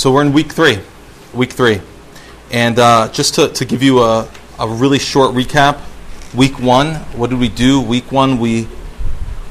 [0.00, 0.78] so we're in week three.
[1.34, 1.78] Week three.
[2.50, 4.26] And uh, just to, to give you a,
[4.58, 5.78] a really short recap,
[6.34, 7.82] week one, what did we do?
[7.82, 8.66] Week one, we,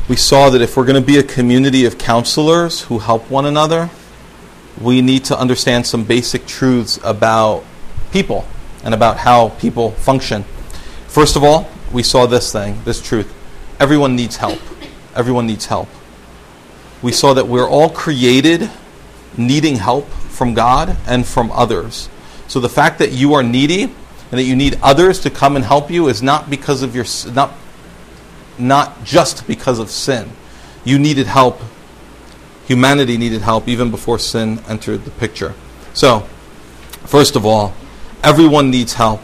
[0.07, 3.45] we saw that if we're going to be a community of counselors who help one
[3.45, 3.91] another,
[4.81, 7.63] we need to understand some basic truths about
[8.11, 8.43] people
[8.83, 10.43] and about how people function.
[11.07, 13.31] First of all, we saw this thing, this truth.
[13.79, 14.57] Everyone needs help.
[15.15, 15.89] Everyone needs help.
[17.03, 18.67] We saw that we're all created
[19.37, 20.07] needing help
[20.39, 22.07] from God and from others.
[22.47, 25.65] So the fact that you are needy and that you need others to come and
[25.65, 27.03] help you is not because of your
[27.35, 27.53] not
[28.57, 30.31] not just because of sin.
[30.85, 31.59] You needed help.
[32.67, 35.55] Humanity needed help even before sin entered the picture.
[35.93, 36.21] So,
[37.05, 37.73] first of all,
[38.23, 39.21] everyone needs help.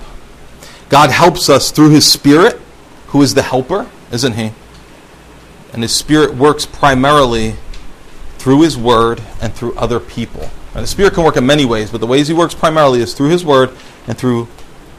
[0.90, 2.60] God helps us through his spirit,
[3.08, 4.52] who is the helper, isn't he?
[5.72, 7.56] And his spirit works primarily
[8.38, 10.50] through his word and through other people.
[10.82, 13.30] The Spirit can work in many ways, but the ways He works primarily is through
[13.30, 13.72] His Word
[14.08, 14.48] and through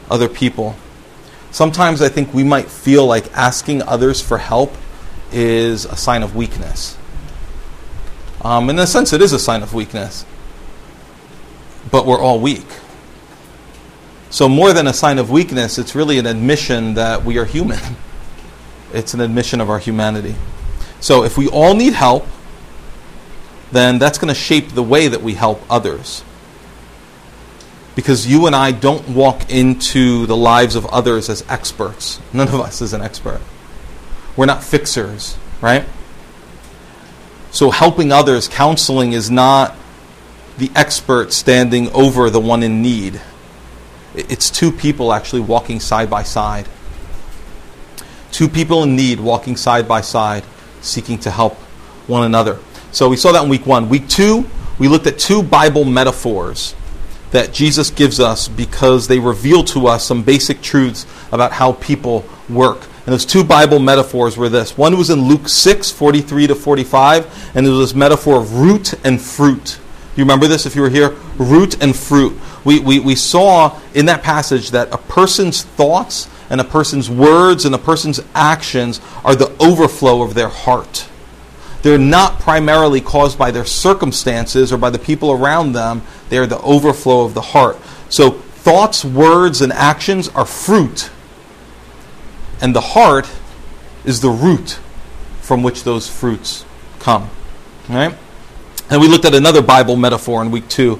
[0.09, 0.75] other people.
[1.51, 4.73] Sometimes I think we might feel like asking others for help
[5.31, 6.97] is a sign of weakness.
[8.41, 10.25] Um, in a sense, it is a sign of weakness,
[11.91, 12.65] but we're all weak.
[14.29, 17.79] So, more than a sign of weakness, it's really an admission that we are human.
[18.93, 20.33] It's an admission of our humanity.
[21.01, 22.25] So, if we all need help,
[23.71, 26.23] then that's going to shape the way that we help others.
[27.95, 32.19] Because you and I don't walk into the lives of others as experts.
[32.31, 33.41] None of us is an expert.
[34.35, 35.85] We're not fixers, right?
[37.49, 39.75] So, helping others, counseling is not
[40.57, 43.19] the expert standing over the one in need.
[44.13, 46.67] It's two people actually walking side by side.
[48.31, 50.43] Two people in need walking side by side,
[50.81, 51.55] seeking to help
[52.05, 52.59] one another.
[52.97, 53.89] So we saw that in week one.
[53.89, 56.73] Week two, we looked at two Bible metaphors
[57.29, 62.25] that Jesus gives us because they reveal to us some basic truths about how people
[62.49, 62.81] work.
[63.05, 64.75] And those two Bible metaphors were this.
[64.79, 68.95] One was in Luke 6, 43 to 45, and it was this metaphor of root
[69.05, 69.77] and fruit.
[70.15, 71.11] You remember this if you were here?
[71.37, 72.35] Root and fruit.
[72.65, 77.63] We, we, we saw in that passage that a person's thoughts and a person's words
[77.63, 81.07] and a person's actions are the overflow of their heart.
[81.87, 86.45] They're not primarily caused by their circumstances or by the people around them, they are
[86.45, 87.77] the overflow of the heart.
[88.09, 91.09] So, thoughts, words, and actions are fruit,
[92.59, 93.29] and the heart
[94.03, 94.79] is the root
[95.39, 96.65] from which those fruits
[96.99, 97.29] come.
[97.89, 98.17] All right?
[98.89, 100.99] And we looked at another Bible metaphor in week two.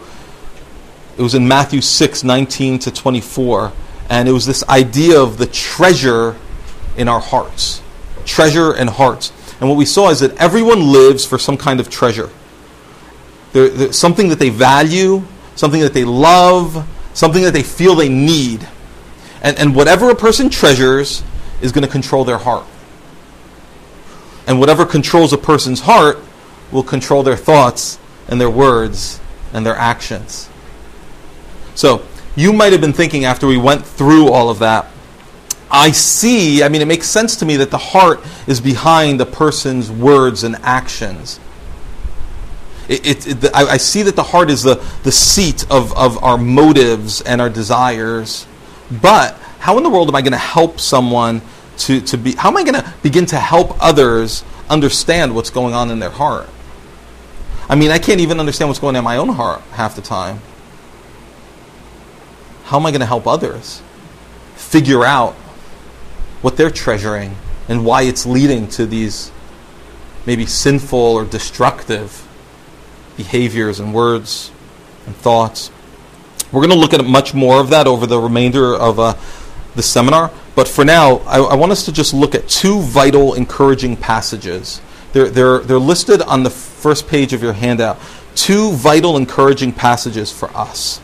[1.17, 3.73] It was in Matthew 6 19 to 24.
[4.09, 6.37] And it was this idea of the treasure
[6.95, 7.81] in our hearts.
[8.23, 9.33] Treasure and hearts.
[9.59, 12.29] And what we saw is that everyone lives for some kind of treasure.
[13.53, 15.23] They're, something that they value,
[15.55, 18.67] something that they love, something that they feel they need.
[19.41, 21.23] And, and whatever a person treasures
[21.61, 22.65] is going to control their heart.
[24.45, 26.19] And whatever controls a person's heart
[26.71, 29.19] will control their thoughts and their words
[29.53, 30.49] and their actions.
[31.75, 34.87] So, you might have been thinking after we went through all of that,
[35.69, 39.25] I see, I mean, it makes sense to me that the heart is behind the
[39.25, 41.39] person's words and actions.
[42.87, 46.23] It, it, it, I, I, see that the heart is the, the seat of, of
[46.23, 48.47] our motives and our desires.
[49.01, 51.41] But how in the world am I going to help someone
[51.79, 55.73] to, to be, how am I going to begin to help others understand what's going
[55.73, 56.47] on in their heart?
[57.67, 60.01] I mean, I can't even understand what's going on in my own heart half the
[60.01, 60.39] time.
[62.63, 63.81] How am I going to help others
[64.55, 65.35] figure out
[66.41, 67.35] what they're treasuring
[67.67, 69.31] and why it's leading to these
[70.25, 72.27] maybe sinful or destructive
[73.15, 74.51] behaviors and words
[75.05, 75.71] and thoughts.
[76.51, 79.15] We're going to look at much more of that over the remainder of uh,
[79.75, 83.35] the seminar, but for now, I, I, want us to just look at two vital,
[83.35, 84.81] encouraging passages.
[85.13, 87.99] They're, they're, they're listed on the first page of your handout.
[88.35, 90.99] Two vital, encouraging passages for us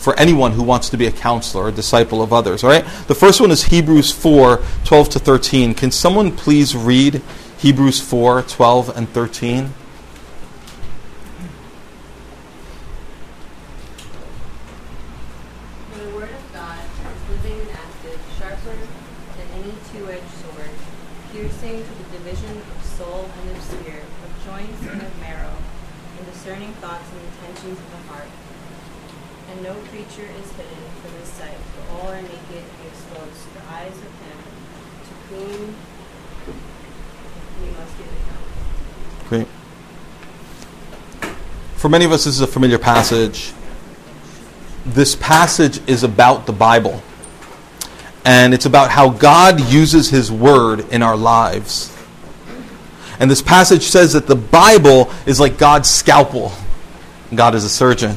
[0.00, 2.64] for anyone who wants to be a counselor, a disciple of others.
[2.64, 2.84] All right?
[3.06, 5.74] The first one is Hebrews 4 12 to 13.
[5.74, 7.22] Can someone please read
[7.58, 9.74] Hebrews 4 12 and 13?
[41.80, 43.54] For many of us, this is a familiar passage.
[44.84, 47.02] this passage is about the Bible.
[48.22, 51.90] And it's about how God uses His Word in our lives.
[53.18, 56.52] And this passage says that the Bible is like God's scalpel.
[57.34, 58.14] God is a surgeon.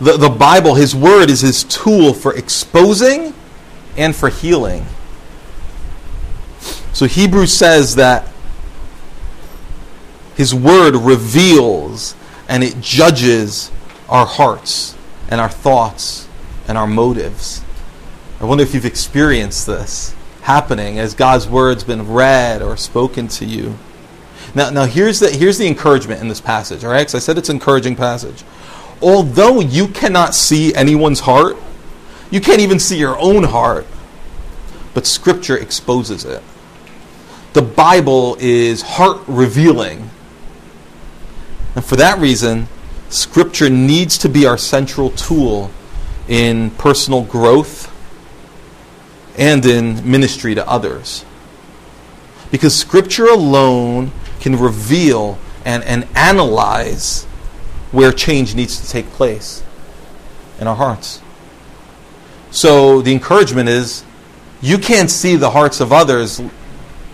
[0.00, 3.34] The, the Bible, His Word, is His tool for exposing
[3.96, 4.86] and for healing.
[6.92, 8.28] So Hebrews says that
[10.36, 12.14] His Word reveals
[12.52, 13.72] and it judges
[14.10, 14.94] our hearts
[15.30, 16.28] and our thoughts
[16.68, 17.64] and our motives.
[18.40, 23.46] I wonder if you've experienced this happening as God's word's been read or spoken to
[23.46, 23.78] you.
[24.54, 26.84] Now, now here's the here's the encouragement in this passage.
[26.84, 28.44] All right, because I said it's an encouraging passage.
[29.00, 31.56] Although you cannot see anyone's heart,
[32.30, 33.86] you can't even see your own heart,
[34.92, 36.42] but Scripture exposes it.
[37.54, 40.10] The Bible is heart revealing,
[41.74, 42.68] and for that reason,
[43.08, 45.70] Scripture needs to be our central tool
[46.28, 47.90] in personal growth
[49.38, 51.24] and in ministry to others.
[52.50, 57.24] Because Scripture alone can reveal and, and analyze
[57.92, 59.62] where change needs to take place
[60.58, 61.20] in our hearts.
[62.50, 64.04] So the encouragement is
[64.60, 66.40] you can't see the hearts of others,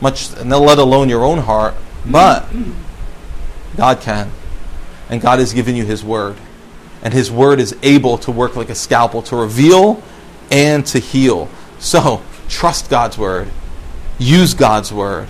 [0.00, 2.46] much let alone your own heart, but
[3.76, 4.31] God can.
[5.10, 6.37] And God has given you His Word.
[7.02, 10.02] And His Word is able to work like a scalpel to reveal
[10.50, 11.49] and to heal.
[11.78, 13.49] So, trust God's word.
[14.19, 15.28] Use God's word.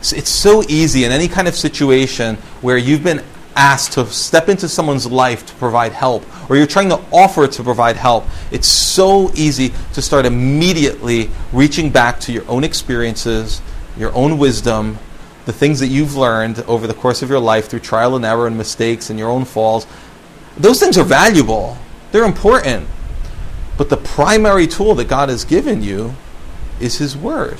[0.00, 3.22] It's so easy in any kind of situation where you've been
[3.54, 7.62] asked to step into someone's life to provide help, or you're trying to offer to
[7.62, 13.60] provide help, it's so easy to start immediately reaching back to your own experiences,
[13.96, 14.98] your own wisdom,
[15.44, 18.46] the things that you've learned over the course of your life through trial and error
[18.46, 19.86] and mistakes and your own falls.
[20.56, 21.76] Those things are valuable,
[22.12, 22.88] they're important.
[23.78, 26.14] But the primary tool that God has given you
[26.78, 27.58] is His Word.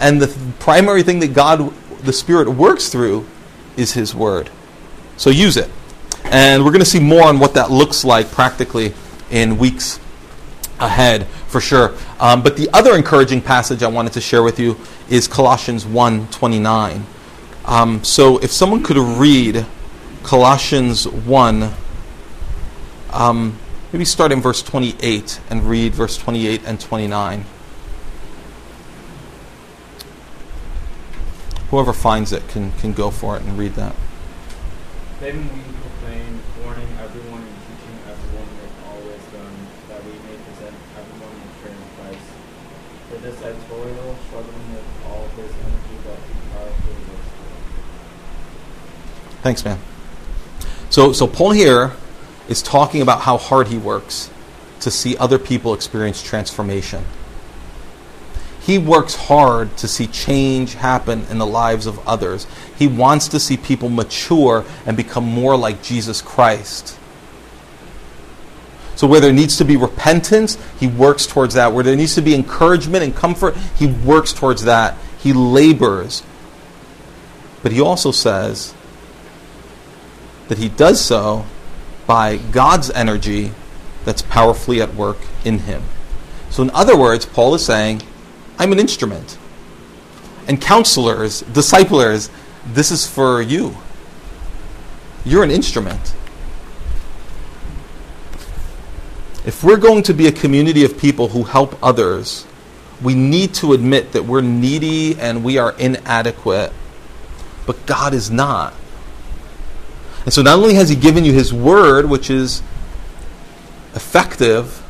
[0.00, 1.72] And the th- primary thing that God,
[2.02, 3.24] the Spirit, works through
[3.76, 4.50] is His Word.
[5.16, 5.70] So use it.
[6.24, 8.92] And we're going to see more on what that looks like practically
[9.30, 10.00] in weeks
[10.80, 11.94] ahead for sure.
[12.18, 14.76] Um, but the other encouraging passage I wanted to share with you
[15.08, 17.06] is Colossians 1 29.
[17.64, 19.66] Um, so if someone could read
[20.22, 21.70] Colossians 1,
[23.12, 23.58] um,
[23.94, 27.44] Maybe start in verse 28 and read verse 28 and 29.
[31.70, 33.94] Whoever finds it can, can go for it and read that.
[35.20, 39.46] Then we proclaim, warning everyone and teaching everyone with all wisdom,
[39.86, 42.26] that we may present everyone in Christ.
[43.10, 43.38] For this
[44.26, 47.33] struggling with all his energy, works
[49.44, 49.78] Thanks, man.
[50.88, 51.92] So, so Paul here
[52.48, 54.30] is talking about how hard he works
[54.80, 57.04] to see other people experience transformation.
[58.62, 62.46] He works hard to see change happen in the lives of others.
[62.78, 66.98] He wants to see people mature and become more like Jesus Christ.
[68.96, 71.74] So, where there needs to be repentance, he works towards that.
[71.74, 74.96] Where there needs to be encouragement and comfort, he works towards that.
[75.18, 76.22] He labors.
[77.62, 78.74] But he also says
[80.48, 81.46] that he does so
[82.06, 83.52] by God's energy
[84.04, 85.82] that's powerfully at work in him.
[86.50, 88.02] So, in other words, Paul is saying,
[88.58, 89.38] I'm an instrument.
[90.46, 92.30] And counselors, disciplers,
[92.66, 93.76] this is for you.
[95.24, 96.14] You're an instrument.
[99.46, 102.46] If we're going to be a community of people who help others,
[103.02, 106.72] we need to admit that we're needy and we are inadequate.
[107.66, 108.74] But God is not.
[110.24, 112.62] And so not only has He given you His Word, which is
[113.94, 114.82] effective,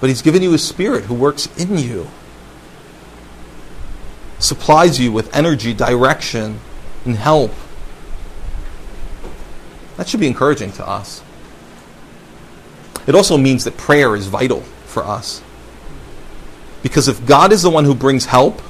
[0.00, 2.08] but He's given you His Spirit who works in you,
[4.38, 6.60] supplies you with energy, direction,
[7.04, 7.52] and help.
[9.96, 11.22] That should be encouraging to us.
[13.06, 15.42] It also means that prayer is vital for us.
[16.82, 18.62] Because if God is the one who brings help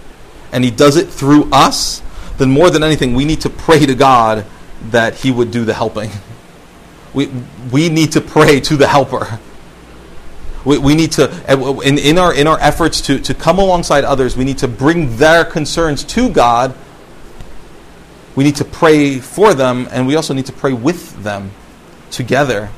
[0.50, 2.02] and He does it through us,
[2.38, 4.44] then more than anything, we need to pray to God
[4.90, 6.10] that he would do the helping.
[7.14, 7.30] We,
[7.70, 9.38] we need to pray to the helper.
[10.64, 14.36] We, we need to, in, in, our, in our efforts to, to come alongside others,
[14.36, 16.74] we need to bring their concerns to God.
[18.34, 21.50] We need to pray for them, and we also need to pray with them
[22.10, 22.70] together.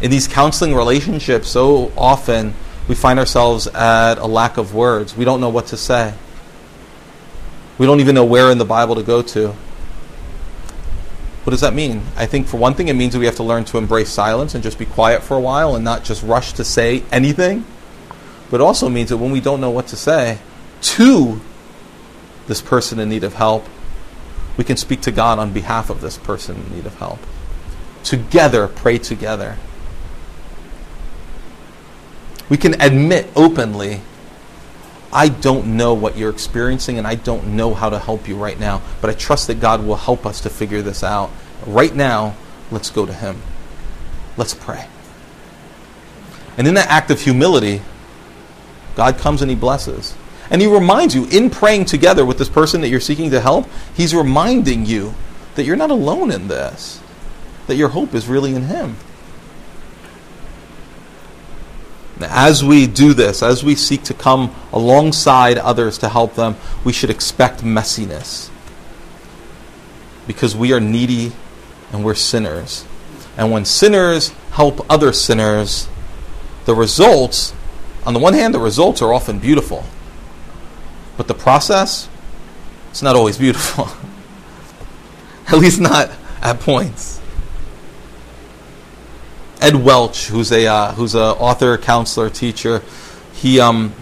[0.00, 2.54] In these counseling relationships, so often
[2.88, 5.16] we find ourselves at a lack of words.
[5.16, 6.14] We don't know what to say.
[7.76, 9.54] We don't even know where in the Bible to go to.
[11.44, 12.02] What does that mean?
[12.16, 14.54] I think for one thing, it means that we have to learn to embrace silence
[14.54, 17.66] and just be quiet for a while and not just rush to say anything.
[18.50, 20.38] But it also means that when we don't know what to say
[20.80, 21.40] to
[22.46, 23.66] this person in need of help,
[24.56, 27.18] we can speak to God on behalf of this person in need of help.
[28.04, 29.58] Together, pray together.
[32.48, 34.00] We can admit openly,
[35.14, 38.58] I don't know what you're experiencing and I don't know how to help you right
[38.58, 41.30] now, but I trust that God will help us to figure this out.
[41.66, 42.34] Right now,
[42.72, 43.40] let's go to Him.
[44.36, 44.88] Let's pray.
[46.58, 47.82] And in that act of humility,
[48.96, 50.16] God comes and He blesses.
[50.50, 53.68] And He reminds you, in praying together with this person that you're seeking to help,
[53.94, 55.14] He's reminding you
[55.54, 57.00] that you're not alone in this,
[57.68, 58.96] that your hope is really in Him.
[62.20, 66.92] As we do this, as we seek to come alongside others to help them, we
[66.92, 68.50] should expect messiness.
[70.26, 71.32] Because we are needy
[71.92, 72.84] and we're sinners.
[73.36, 75.88] And when sinners help other sinners,
[76.64, 77.52] the results,
[78.06, 79.84] on the one hand, the results are often beautiful.
[81.16, 82.08] But the process,
[82.90, 83.88] it's not always beautiful.
[85.48, 87.20] At least not at points.
[89.64, 92.82] Ed Welch, who's a uh, who's a author, counselor, teacher,
[93.32, 93.94] he um,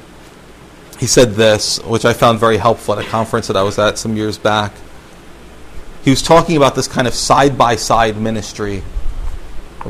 [0.99, 3.97] he said this, which I found very helpful at a conference that I was at
[3.97, 4.73] some years back.
[6.03, 8.83] He was talking about this kind of side by side ministry,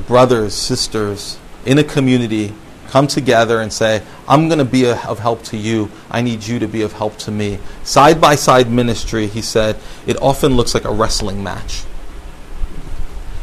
[0.07, 2.53] brothers, sisters in a community
[2.89, 5.91] come together and say, I'm going to be of help to you.
[6.11, 7.59] I need you to be of help to me.
[7.83, 11.85] Side by side ministry, he said, it often looks like a wrestling match.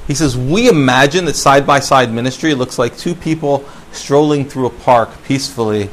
[0.10, 4.66] He says, We imagine that side by side ministry looks like two people strolling through
[4.66, 5.92] a park peacefully,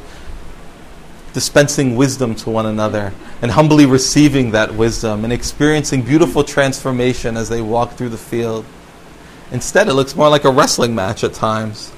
[1.33, 7.47] dispensing wisdom to one another, and humbly receiving that wisdom and experiencing beautiful transformation as
[7.47, 8.65] they walk through the field.
[9.51, 11.91] Instead, it looks more like a wrestling match at times.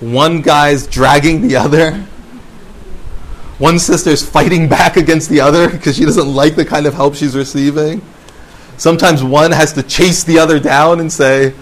[0.00, 1.92] One guy's dragging the other.
[3.56, 7.14] One sister's fighting back against the other because she doesn't like the kind of help
[7.14, 8.02] she's receiving.
[8.80, 11.52] Sometimes one has to chase the other down and say,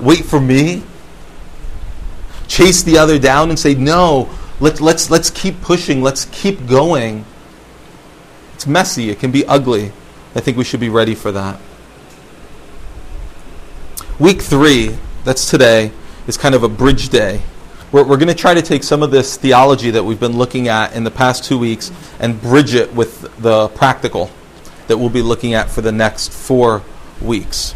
[0.00, 0.82] Wait for me.
[2.48, 4.28] Chase the other down and say, No,
[4.58, 7.24] let, let's, let's keep pushing, let's keep going.
[8.54, 9.92] It's messy, it can be ugly.
[10.34, 11.60] I think we should be ready for that.
[14.18, 15.92] Week three, that's today,
[16.26, 17.42] is kind of a bridge day.
[17.92, 20.66] We're, we're going to try to take some of this theology that we've been looking
[20.66, 24.32] at in the past two weeks and bridge it with the practical
[24.88, 26.82] that we'll be looking at for the next four
[27.20, 27.74] weeks.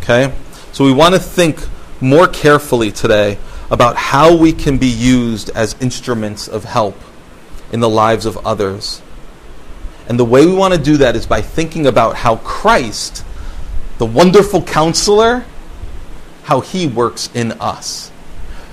[0.00, 0.32] Okay?
[0.72, 1.60] So we want to think
[2.00, 3.38] more carefully today
[3.70, 6.96] about how we can be used as instruments of help
[7.72, 9.02] in the lives of others.
[10.08, 13.24] And the way we want to do that is by thinking about how Christ,
[13.98, 15.44] the wonderful counselor,
[16.44, 18.12] how he works in us.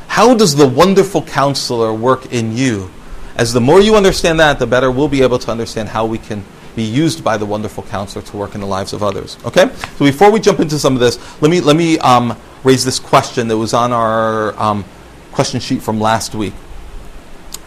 [0.07, 2.91] How does the wonderful counselor work in you?
[3.35, 6.19] As the more you understand that, the better we'll be able to understand how we
[6.19, 9.37] can be used by the wonderful counselor to work in the lives of others.
[9.45, 9.69] Okay?
[9.97, 12.99] So before we jump into some of this, let me, let me um, raise this
[12.99, 14.85] question that was on our um,
[15.31, 16.53] question sheet from last week.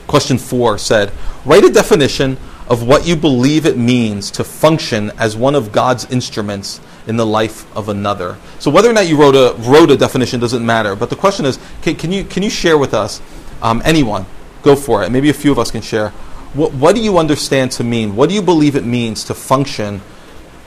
[0.06, 1.12] Question four said
[1.44, 2.36] Write a definition
[2.68, 7.26] of what you believe it means to function as one of God's instruments in the
[7.26, 8.36] life of another.
[8.58, 10.96] So whether or not you wrote a wrote a definition doesn't matter.
[10.96, 13.20] But the question is, can, can you can you share with us,
[13.62, 14.26] um, anyone,
[14.62, 15.10] go for it.
[15.10, 16.12] Maybe a few of us can share
[16.56, 18.16] what, what do you understand to mean?
[18.16, 20.00] What do you believe it means to function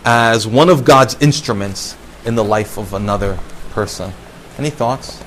[0.06, 3.40] as one of God's instruments in the life of another
[3.72, 4.14] person?
[4.58, 5.24] Any thoughts?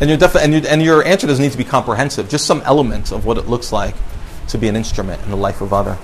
[0.00, 3.10] And, your defi- and, and your answer doesn't need to be comprehensive, just some element
[3.10, 3.94] of what it looks like
[4.48, 5.98] to be an instrument in the life of other.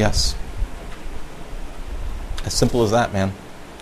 [0.00, 0.34] Yes.
[2.46, 3.34] As simple as that, man.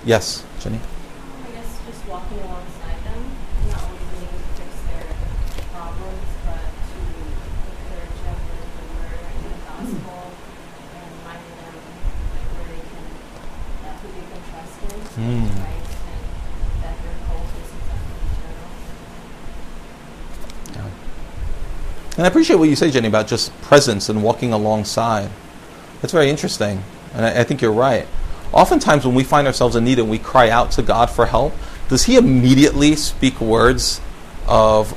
[0.05, 0.81] Yes, Jenny.
[0.83, 3.23] I guess just walking alongside them,
[3.71, 4.27] not only to
[4.59, 5.07] fix their
[5.71, 6.99] problems, but to
[7.71, 10.35] encourage them with the word and the gospel,
[10.99, 11.77] and reminding them
[12.35, 13.07] like where they can,
[13.87, 15.47] that who they can trust in, Mm.
[15.55, 16.23] right, and
[16.83, 18.75] that their hope is exactly eternal.
[20.83, 22.19] Yeah.
[22.19, 25.31] And I appreciate what you say, Jenny, about just presence and walking alongside.
[26.01, 26.83] That's very interesting.
[27.15, 28.07] And I, I think you're right.
[28.53, 31.53] Oftentimes, when we find ourselves in need and we cry out to God for help,
[31.89, 34.01] does He immediately speak words
[34.47, 34.97] of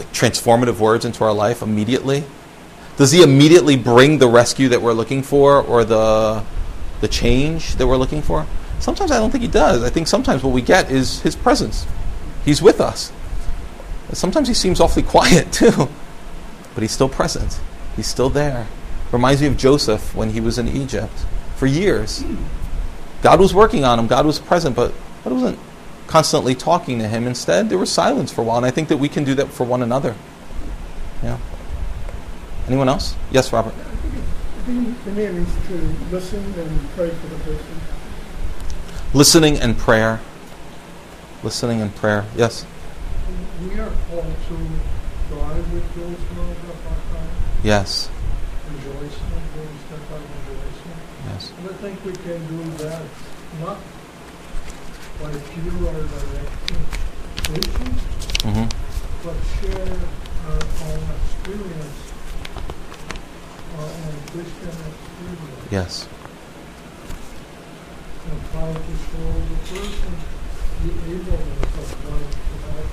[0.00, 2.24] like transformative words into our life immediately?
[2.96, 6.44] Does he immediately bring the rescue that we're looking for or the
[7.00, 8.46] the change that we're looking for?
[8.78, 9.82] Sometimes I don't think he does.
[9.82, 11.86] I think sometimes what we get is his presence.
[12.44, 13.12] He's with us.
[14.12, 15.88] Sometimes he seems awfully quiet too,
[16.74, 17.60] but he's still present.
[17.96, 18.66] He's still there.
[19.12, 21.12] Reminds me of Joseph when he was in Egypt
[21.56, 22.24] for years.
[23.22, 24.92] God was working on him, God was present, but
[25.24, 25.58] God wasn't
[26.06, 27.26] constantly talking to him.
[27.26, 29.48] Instead, there was silence for a while, and I think that we can do that
[29.48, 30.14] for one another.
[31.22, 31.38] Yeah.
[32.66, 33.14] Anyone else?
[33.30, 33.74] Yes, Robert.
[33.74, 35.74] I think the man needs to
[36.10, 37.80] listen and pray for the person.
[39.12, 40.20] Listening and prayer.
[41.42, 42.24] Listening and prayer.
[42.36, 42.64] Yes.
[43.62, 48.19] We are called to drive with those who are of
[48.70, 49.10] our time, Yes.
[49.10, 50.98] rejoicing, those that are rejoicing.
[51.26, 51.42] Yes.
[51.58, 53.02] And I think we can do that,
[53.60, 53.78] not
[55.20, 56.84] by few or directing
[57.44, 57.94] preaching,
[58.44, 58.68] hmm
[59.22, 59.98] but share
[60.48, 62.00] our own experience,
[63.76, 65.70] our own Christian experience.
[65.70, 66.08] Yes.
[68.30, 70.14] and how to show the person
[70.82, 72.90] the ableness of God to help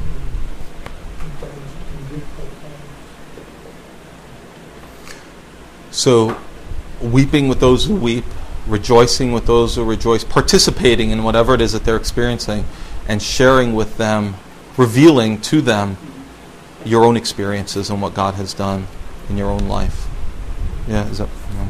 [0.00, 0.20] in,
[1.24, 1.30] in
[1.94, 3.03] in difficult times.
[5.94, 6.36] So,
[7.00, 8.24] weeping with those who weep,
[8.66, 12.64] rejoicing with those who rejoice, participating in whatever it is that they're experiencing,
[13.06, 14.34] and sharing with them,
[14.76, 15.96] revealing to them
[16.84, 18.88] your own experiences and what God has done
[19.28, 20.08] in your own life.
[20.88, 21.28] Yeah, is that.
[21.52, 21.68] yeah.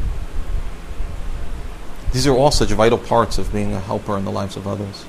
[2.11, 5.05] These are all such vital parts of being a helper in the lives of others.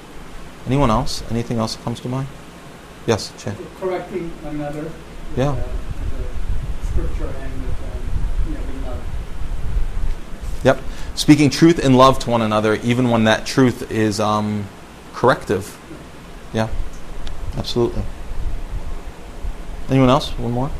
[0.67, 1.23] Anyone else?
[1.31, 2.29] Anything else that comes to mind?
[3.07, 3.57] Yes, Chan.
[3.81, 4.91] correcting another.
[5.37, 5.51] Yeah.
[5.51, 9.01] uh, the scripture and with, um, you know, in love.
[10.67, 10.83] Yep.
[11.15, 14.67] Speaking truth in love to one another, even when that truth is um,
[15.15, 15.79] corrective.
[16.53, 16.69] Yeah.
[17.57, 18.03] Absolutely.
[19.89, 20.31] Anyone else?
[20.31, 20.73] One more?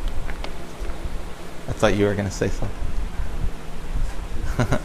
[1.69, 2.69] I thought you were going to say something.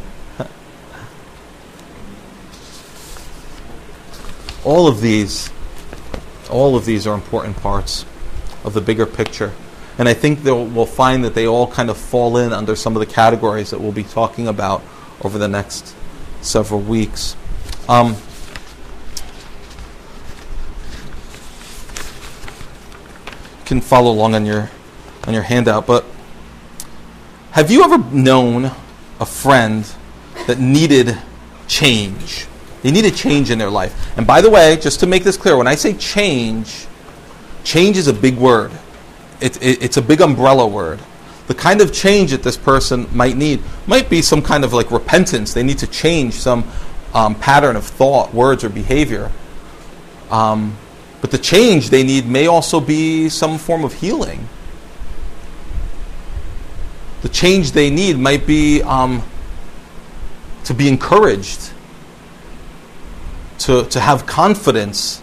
[4.65, 5.51] all of these
[6.49, 8.05] all of these are important parts
[8.63, 9.53] of the bigger picture.
[9.99, 13.01] And I think we'll find that they all kind of fall in under some of
[13.01, 14.83] the categories that we'll be talking about
[15.23, 15.95] over the next
[16.41, 17.37] several weeks.
[17.89, 18.17] Um,
[23.65, 24.71] can follow along on your
[25.27, 26.05] on your handout, but
[27.53, 28.73] have you ever known
[29.21, 29.85] a friend
[30.47, 31.19] that needed
[31.69, 32.47] change?
[32.83, 33.95] They needed change in their life.
[34.17, 36.87] And by the way, just to make this clear, when I say change,
[37.63, 38.73] change is a big word.
[39.43, 41.01] It, it, it's a big umbrella word.
[41.49, 44.91] The kind of change that this person might need might be some kind of like
[44.91, 45.53] repentance.
[45.53, 46.65] They need to change some
[47.13, 49.31] um, pattern of thought, words, or behavior.
[50.31, 50.77] Um,
[51.21, 54.49] but the change they need may also be some form of healing.
[57.23, 59.23] The change they need might be um,
[60.65, 61.73] to be encouraged,
[63.61, 65.22] to, to have confidence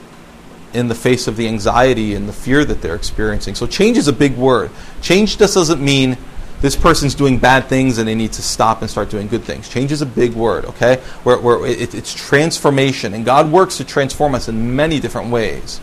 [0.73, 3.55] in the face of the anxiety and the fear that they're experiencing.
[3.55, 4.71] So, change is a big word.
[5.01, 6.17] Change just doesn't mean
[6.61, 9.69] this person's doing bad things and they need to stop and start doing good things.
[9.69, 10.97] Change is a big word, okay?
[11.23, 15.79] Where, where it, it's transformation, and God works to transform us in many different ways.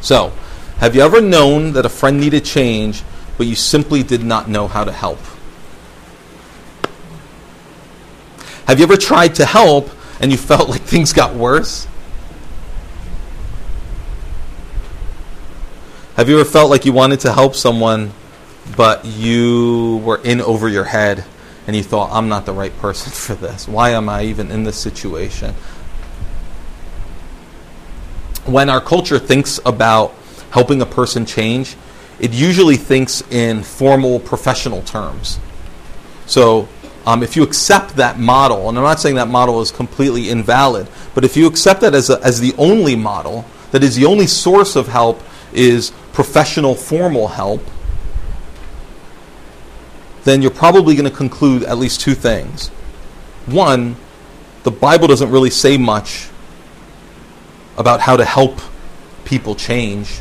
[0.00, 0.32] So,
[0.78, 3.02] have you ever known that a friend needed change,
[3.38, 5.18] but you simply did not know how to help?
[8.66, 11.86] Have you ever tried to help and you felt like things got worse?
[16.16, 18.10] Have you ever felt like you wanted to help someone,
[18.74, 21.22] but you were in over your head
[21.66, 23.68] and you thought, I'm not the right person for this?
[23.68, 25.54] Why am I even in this situation?
[28.46, 30.14] When our culture thinks about
[30.52, 31.76] helping a person change,
[32.18, 35.38] it usually thinks in formal professional terms.
[36.24, 36.66] So,
[37.04, 40.88] um, if you accept that model, and I'm not saying that model is completely invalid,
[41.14, 44.26] but if you accept that as, a, as the only model, that is the only
[44.26, 45.20] source of help
[45.56, 47.62] is professional formal help,
[50.24, 52.68] then you're probably going to conclude at least two things.
[53.46, 53.96] One,
[54.64, 56.28] the Bible doesn't really say much
[57.78, 58.58] about how to help
[59.24, 60.20] people change,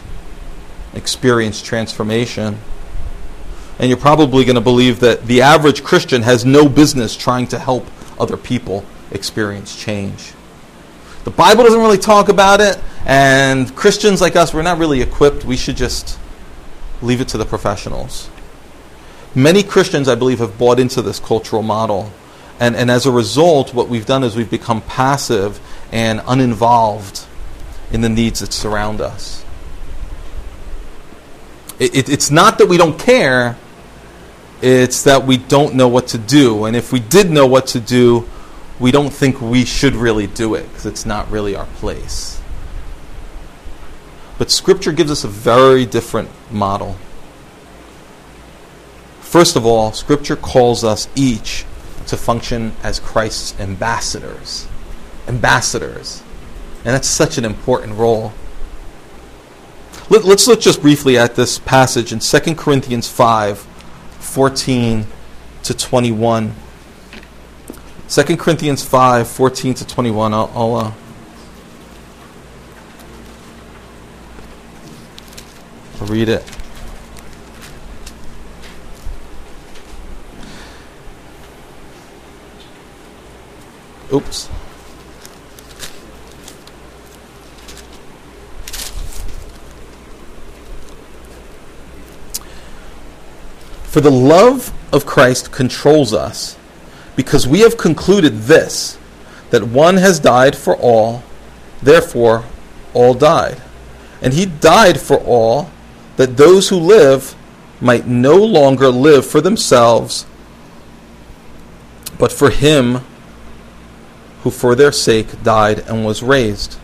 [0.93, 2.60] experience transformation.
[3.80, 7.58] And you're probably going to believe that the average Christian has no business trying to
[7.58, 7.88] help
[8.19, 10.35] other people experience change.
[11.26, 15.44] The Bible doesn't really talk about it, and Christians like us, we're not really equipped.
[15.44, 16.20] We should just
[17.02, 18.30] leave it to the professionals.
[19.34, 22.12] Many Christians, I believe, have bought into this cultural model.
[22.60, 25.60] And, and as a result, what we've done is we've become passive
[25.92, 27.26] and uninvolved
[27.92, 29.44] in the needs that surround us.
[31.80, 33.58] It, it, it's not that we don't care,
[34.62, 36.66] it's that we don't know what to do.
[36.66, 38.30] And if we did know what to do,
[38.80, 42.42] we don't think we should really do it because it's not really our place.
[44.38, 46.98] But Scripture gives us a very different model.
[49.22, 51.66] First of all, Scripture calls us each
[52.08, 54.68] to function as Christ's ambassadors.
[55.28, 56.22] Ambassadors.
[56.84, 58.34] And that's such an important role.
[60.10, 63.60] Let, us look just briefly at this passage in 2 Corinthians 5
[64.20, 65.08] 14
[65.64, 66.54] to 21.
[68.08, 70.34] 2 Corinthians 5 14 to 21.
[70.34, 70.91] I'll, I'll uh,
[76.02, 76.44] read it.
[84.13, 84.50] Oops.
[93.86, 96.58] For the love of Christ controls us,
[97.15, 98.97] because we have concluded this
[99.51, 101.23] that one has died for all,
[101.82, 102.43] therefore
[102.93, 103.62] all died.
[104.21, 105.69] And he died for all,
[106.17, 107.36] that those who live
[107.82, 110.25] might no longer live for themselves,
[112.17, 113.01] but for him
[114.41, 116.78] who for their sake died and was raised.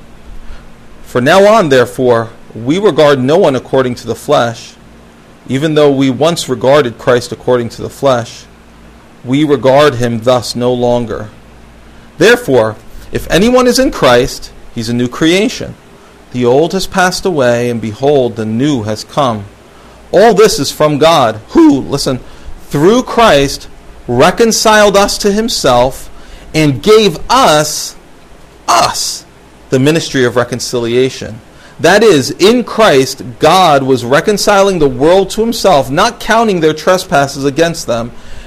[1.03, 4.75] For now on, therefore, we regard no one according to the flesh,
[5.47, 8.45] even though we once regarded Christ according to the flesh,
[9.23, 11.29] we regard him thus no longer.
[12.17, 12.75] Therefore,
[13.11, 15.75] if anyone is in Christ, he's a new creation.
[16.31, 19.45] The old has passed away, and behold, the new has come.
[20.13, 22.19] All this is from God, who, listen,
[22.67, 23.69] through Christ
[24.07, 26.09] reconciled us to himself
[26.53, 27.95] and gave us,
[28.67, 29.25] us,
[29.69, 31.39] the ministry of reconciliation.
[31.79, 37.43] That is, in Christ, God was reconciling the world to himself, not counting their trespasses
[37.43, 38.11] against them,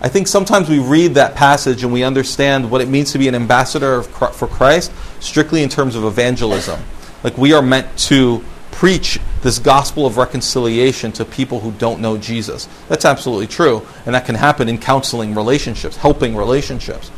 [0.00, 3.26] I think sometimes we read that passage and we understand what it means to be
[3.26, 6.80] an ambassador for Christ strictly in terms of evangelism.
[7.24, 12.16] Like we are meant to preach this gospel of reconciliation to people who don't know
[12.16, 12.68] Jesus.
[12.88, 17.10] That's absolutely true, and that can happen in counseling relationships, helping relationships.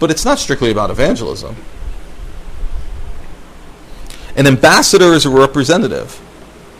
[0.00, 1.56] But it's not strictly about evangelism.
[4.34, 6.18] An ambassador is a representative,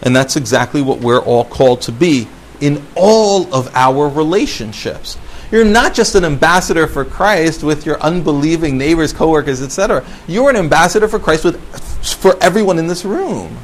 [0.02, 2.28] and that's exactly what we're all called to be
[2.62, 5.18] in all of our relationships.
[5.50, 10.02] You're not just an ambassador for Christ with your unbelieving neighbors, coworkers, etc.
[10.26, 11.60] You're an ambassador for Christ with
[12.02, 13.58] for everyone in this room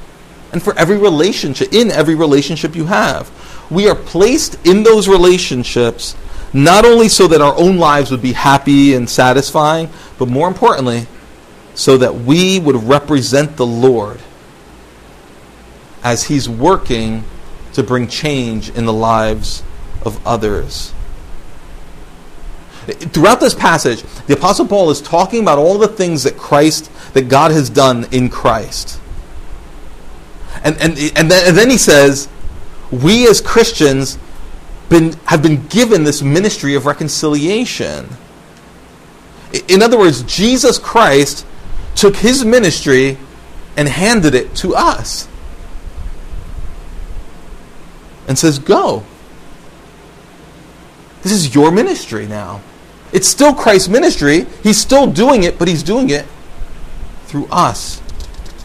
[0.52, 3.30] and for every relationship in every relationship you have.
[3.70, 6.14] We are placed in those relationships
[6.52, 11.06] not only so that our own lives would be happy and satisfying, but more importantly,
[11.74, 14.20] so that we would represent the Lord
[16.02, 17.24] as he's working
[17.78, 19.62] to bring change in the lives
[20.04, 20.92] of others.
[22.86, 27.28] Throughout this passage, the Apostle Paul is talking about all the things that Christ, that
[27.28, 29.00] God has done in Christ.
[30.64, 32.28] And, and, and, then, and then he says,
[32.90, 34.18] we as Christians
[34.88, 38.08] been, have been given this ministry of reconciliation.
[39.68, 41.46] In other words, Jesus Christ
[41.94, 43.18] took his ministry
[43.76, 45.28] and handed it to us
[48.28, 49.02] and says, Go.
[51.22, 52.60] This is your ministry now.
[53.12, 54.46] It's still Christ's ministry.
[54.62, 56.26] He's still doing it, but he's doing it
[57.24, 58.00] through us,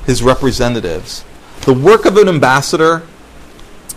[0.06, 1.26] his representatives.
[1.62, 3.04] The work of an ambassador,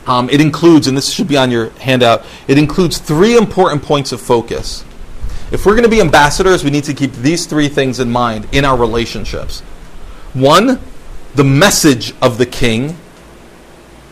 [0.07, 4.13] um, it includes, and this should be on your handout, it includes three important points
[4.13, 4.85] of focus.
[5.53, 8.49] If we're going to be ambassadors, we need to keep these three things in mind
[8.53, 9.61] in our relationships.
[10.33, 10.81] One,
[11.35, 12.97] the message of the king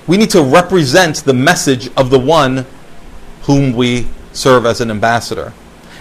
[0.07, 2.67] we need to represent the message of the one
[3.43, 5.53] whom we serve as an ambassador.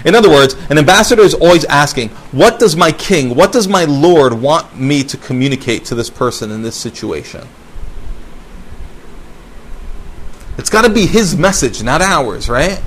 [0.06, 3.86] In other words, an ambassador is always asking, What does my king, what does my
[3.86, 7.48] Lord want me to communicate to this person in this situation?
[10.58, 12.82] It's got to be his message, not ours, right?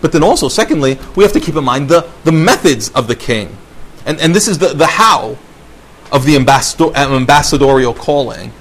[0.00, 3.16] But then also, secondly, we have to keep in mind the, the methods of the
[3.16, 3.56] king.
[4.06, 5.36] And, and this is the, the how
[6.12, 8.52] of the ambassador, ambassadorial calling.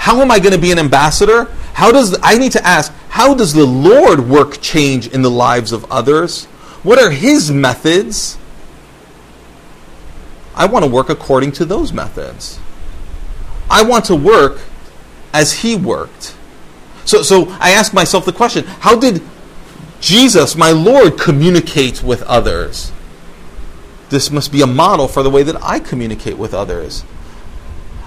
[0.00, 1.44] How am I going to be an ambassador?
[1.74, 5.72] How does I need to ask, how does the Lord work change in the lives
[5.72, 6.46] of others?
[6.82, 8.38] What are his methods?
[10.54, 12.58] I want to work according to those methods.
[13.70, 14.60] I want to work
[15.34, 16.34] as he worked.
[17.04, 19.20] So, so I ask myself the question how did
[20.00, 22.90] Jesus, my Lord, communicate with others?
[24.08, 27.04] This must be a model for the way that I communicate with others.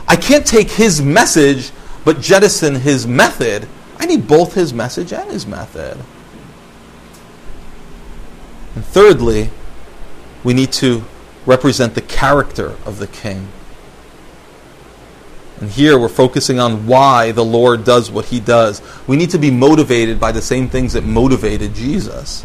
[0.07, 1.71] I can't take his message
[2.05, 3.67] but jettison his method.
[3.97, 5.97] I need both his message and his method.
[8.75, 9.49] And thirdly,
[10.43, 11.03] we need to
[11.45, 13.47] represent the character of the king.
[15.59, 18.81] And here we're focusing on why the Lord does what he does.
[19.07, 22.43] We need to be motivated by the same things that motivated Jesus.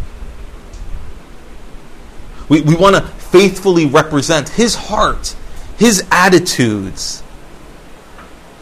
[2.49, 5.35] We, we want to faithfully represent his heart,
[5.79, 7.23] his attitudes.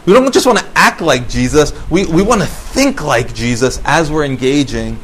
[0.07, 3.81] We don't just want to act like Jesus, we, we want to think like Jesus
[3.83, 4.97] as we're engaging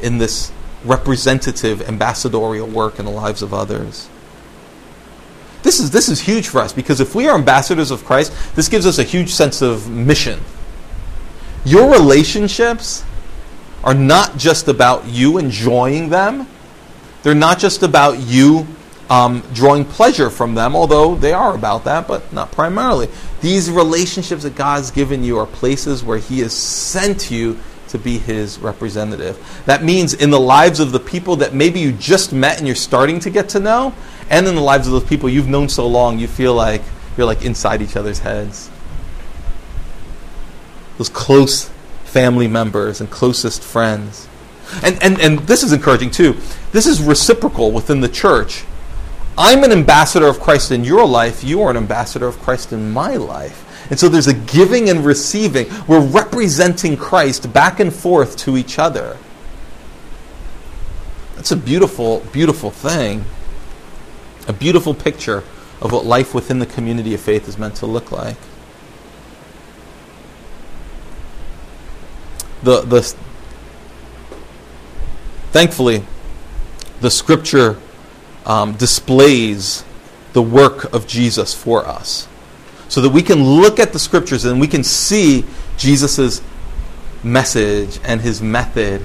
[0.00, 0.52] in this
[0.84, 4.08] representative ambassadorial work in the lives of others.
[5.64, 8.68] This is, this is huge for us because if we are ambassadors of Christ, this
[8.68, 10.40] gives us a huge sense of mission.
[11.64, 13.04] Your relationships
[13.82, 16.46] are not just about you enjoying them,
[17.24, 18.68] they're not just about you
[19.10, 23.08] um, drawing pleasure from them, although they are about that, but not primarily.
[23.40, 28.18] These relationships that God's given you are places where He has sent you to be
[28.18, 29.62] His representative.
[29.64, 32.76] That means in the lives of the people that maybe you just met and you're
[32.76, 33.94] starting to get to know,
[34.28, 36.82] and in the lives of those people you've known so long, you feel like
[37.16, 38.70] you're like inside each other's heads.
[40.98, 41.70] Those close
[42.04, 44.28] family members and closest friends.
[44.82, 46.36] And, and, and this is encouraging too.
[46.72, 48.64] This is reciprocal within the church.
[49.38, 52.90] I'm an ambassador of Christ in your life, you are an ambassador of Christ in
[52.90, 53.64] my life.
[53.88, 55.68] And so there's a giving and receiving.
[55.86, 59.16] We're representing Christ back and forth to each other.
[61.36, 63.24] That's a beautiful, beautiful thing.
[64.48, 65.44] A beautiful picture
[65.80, 68.36] of what life within the community of faith is meant to look like.
[72.64, 73.02] The, the,
[75.52, 76.04] thankfully,
[77.00, 77.78] the scripture
[78.48, 79.84] um, displays
[80.32, 82.26] the work of Jesus for us.
[82.88, 85.44] So that we can look at the scriptures and we can see
[85.76, 86.40] Jesus'
[87.22, 89.04] message and his method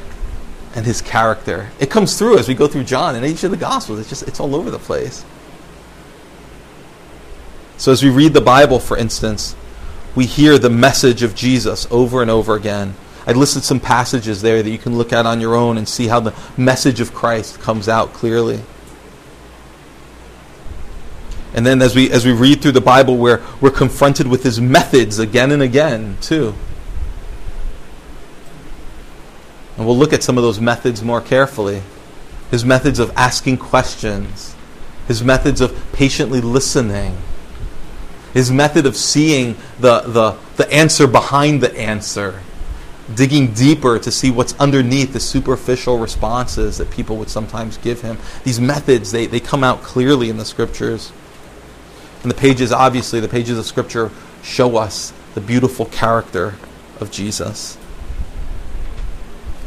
[0.73, 1.69] and his character.
[1.79, 3.99] It comes through as we go through John and each of the Gospels.
[3.99, 5.25] It's just, it's all over the place.
[7.77, 9.55] So as we read the Bible, for instance,
[10.15, 12.95] we hear the message of Jesus over and over again.
[13.25, 16.07] I listed some passages there that you can look at on your own and see
[16.07, 18.61] how the message of Christ comes out clearly.
[21.53, 24.59] And then as we as we read through the Bible we're we're confronted with his
[24.59, 26.55] methods again and again too.
[29.77, 31.81] And we'll look at some of those methods more carefully.
[32.51, 34.55] His methods of asking questions,
[35.07, 37.17] his methods of patiently listening,
[38.33, 42.41] his method of seeing the, the, the answer behind the answer,
[43.15, 48.17] digging deeper to see what's underneath the superficial responses that people would sometimes give him.
[48.43, 51.11] These methods, they, they come out clearly in the scriptures.
[52.23, 54.09] And the pages, obviously, the pages of Scripture
[54.41, 56.55] show us the beautiful character
[56.99, 57.77] of Jesus.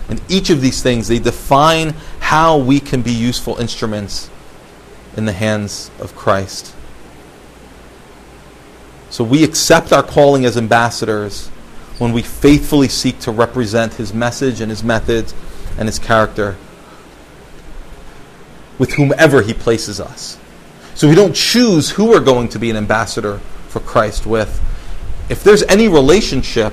[0.09, 1.91] And each of these things, they define
[2.21, 4.31] how we can be useful instruments
[5.17, 6.75] in the hands of Christ.
[9.11, 11.49] So we accept our calling as ambassadors
[11.99, 15.35] when we faithfully seek to represent his message and his methods
[15.79, 16.57] and his character
[18.79, 20.39] with whomever he places us.
[20.97, 24.63] So we don't choose who we're going to be an ambassador for Christ with.
[25.29, 26.73] If there's any relationship,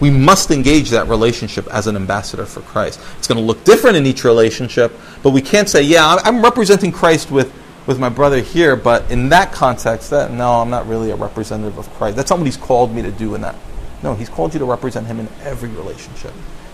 [0.00, 3.00] we must engage that relationship as an ambassador for Christ.
[3.18, 4.92] It's going to look different in each relationship,
[5.22, 7.52] but we can't say, yeah, I'm representing Christ with,
[7.86, 11.76] with my brother here, but in that context, that no, I'm not really a representative
[11.76, 12.16] of Christ.
[12.16, 13.56] That's not what he's called me to do in that.
[14.02, 16.32] No, he's called you to represent him in every relationship,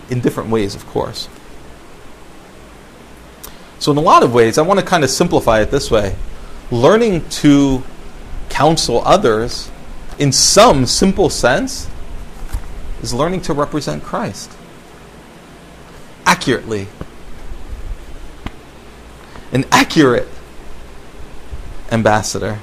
[0.09, 1.27] in different ways, of course.
[3.79, 6.15] So, in a lot of ways, I want to kind of simplify it this way
[6.71, 7.83] learning to
[8.49, 9.71] counsel others
[10.19, 11.89] in some simple sense
[13.01, 14.51] is learning to represent Christ
[16.25, 16.87] accurately.
[19.51, 20.27] An accurate
[21.91, 22.59] ambassador.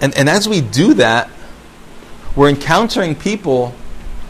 [0.00, 1.30] And, and as we do that,
[2.36, 3.74] we're encountering people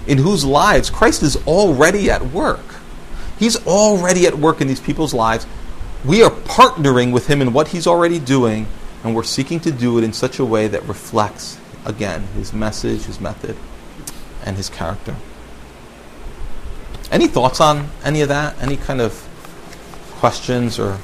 [0.07, 2.65] in whose lives Christ is already at work.
[3.39, 5.47] He's already at work in these people's lives
[6.05, 8.67] we are partnering with Him in what He's already doing,
[9.05, 13.05] and we're seeking to do it in such a way that reflects again his message,
[13.05, 13.57] his method,
[14.45, 15.17] and his character.
[17.11, 18.61] Any thoughts on any of that?
[18.63, 19.13] Any kind of
[20.13, 20.99] questions or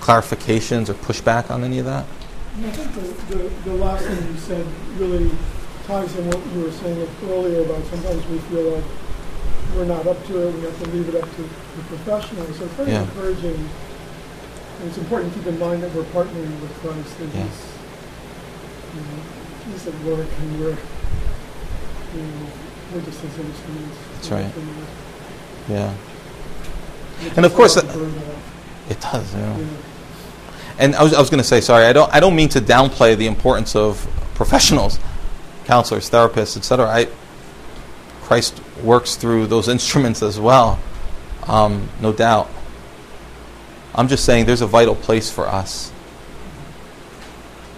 [0.00, 2.04] clarifications or pushback on any of that?
[2.58, 4.66] I think the, the, the last thing you said
[4.98, 5.30] really
[5.86, 8.84] ties in what you were saying earlier about sometimes we feel like
[9.74, 12.56] we're not up to it, we have to leave it up to the professionals.
[12.58, 13.02] So it's very Yeah.
[13.02, 13.68] encouraging.
[14.80, 17.42] And it's important to keep in mind that we're partnering with Christ, that Yeah.
[17.44, 17.62] he's,
[18.94, 22.46] you know, he's at work and we're, you know,
[22.94, 23.96] we're just his instruments.
[24.14, 24.52] That's right.
[25.68, 25.92] Yeah,
[27.36, 29.34] And of course helps that- uh, burn off, it does.
[29.34, 29.40] Yeah.
[29.40, 29.66] know.
[30.78, 32.60] And I was, I was going to say, sorry, I don't, I don't mean to
[32.60, 34.98] downplay the importance of professionals,
[35.64, 36.86] counselors, therapists, etc.
[36.88, 37.08] I,
[38.26, 40.80] Christ works through those instruments as well,
[41.46, 42.50] um, no doubt.
[43.94, 45.92] I'm just saying there's a vital place for us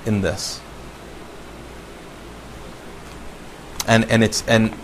[0.06, 0.60] in this.
[3.86, 4.74] And, and it's and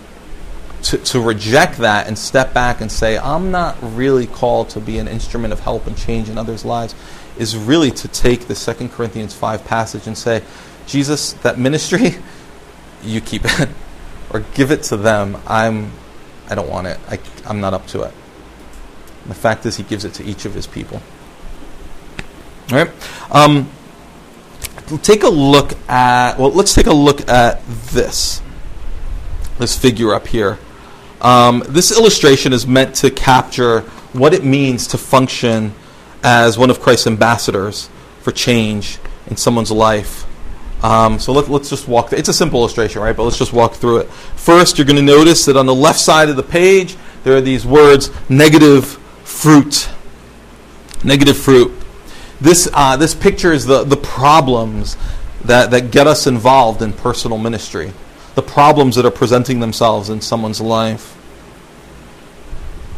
[0.85, 4.99] to, to reject that and step back and say, I'm not really called to be
[4.99, 6.95] an instrument of help and change in others' lives,
[7.39, 10.43] is really to take the 2 Corinthians 5 passage and say,
[10.87, 12.17] Jesus, that ministry,
[13.03, 13.69] you keep it.
[14.35, 15.39] Or give it to them.
[15.47, 15.93] I'm,
[16.51, 16.99] I don't want it.
[17.09, 18.13] I, I'm not up to it.
[19.27, 21.01] The fact is, he gives it to each of his people.
[22.73, 22.91] All right?
[23.31, 23.71] Um,
[25.03, 28.43] take a look at, well, let's take a look at this.
[29.59, 30.59] This figure up here.
[31.23, 33.81] Um, this illustration is meant to capture
[34.13, 35.75] what it means to function
[36.23, 37.89] as one of Christ's ambassadors
[38.21, 40.27] for change in someone's life.
[40.85, 42.11] Um, so let, us just walk.
[42.11, 43.17] Th- it's a simple illustration, right?
[43.17, 44.11] But let's just walk through it.
[44.37, 47.41] First, you're going to notice that on the left side of the page, there are
[47.41, 48.85] these words negative
[49.25, 49.89] fruit.
[51.03, 51.73] Negative fruit.
[52.39, 54.99] This, uh, this pictures the, the problems
[55.47, 57.95] that, that get us involved in personal ministry,
[58.35, 61.17] the problems that are presenting themselves in someone's life.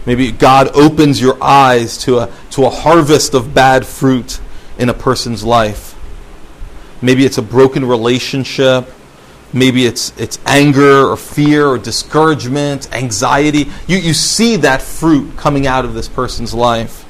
[0.07, 4.41] Maybe God opens your eyes to a, to a harvest of bad fruit
[4.77, 5.96] in a person's life.
[7.03, 8.91] Maybe it's a broken relationship.
[9.53, 13.71] Maybe it's, it's anger or fear or discouragement, anxiety.
[13.87, 17.05] You, you see that fruit coming out of this person's life.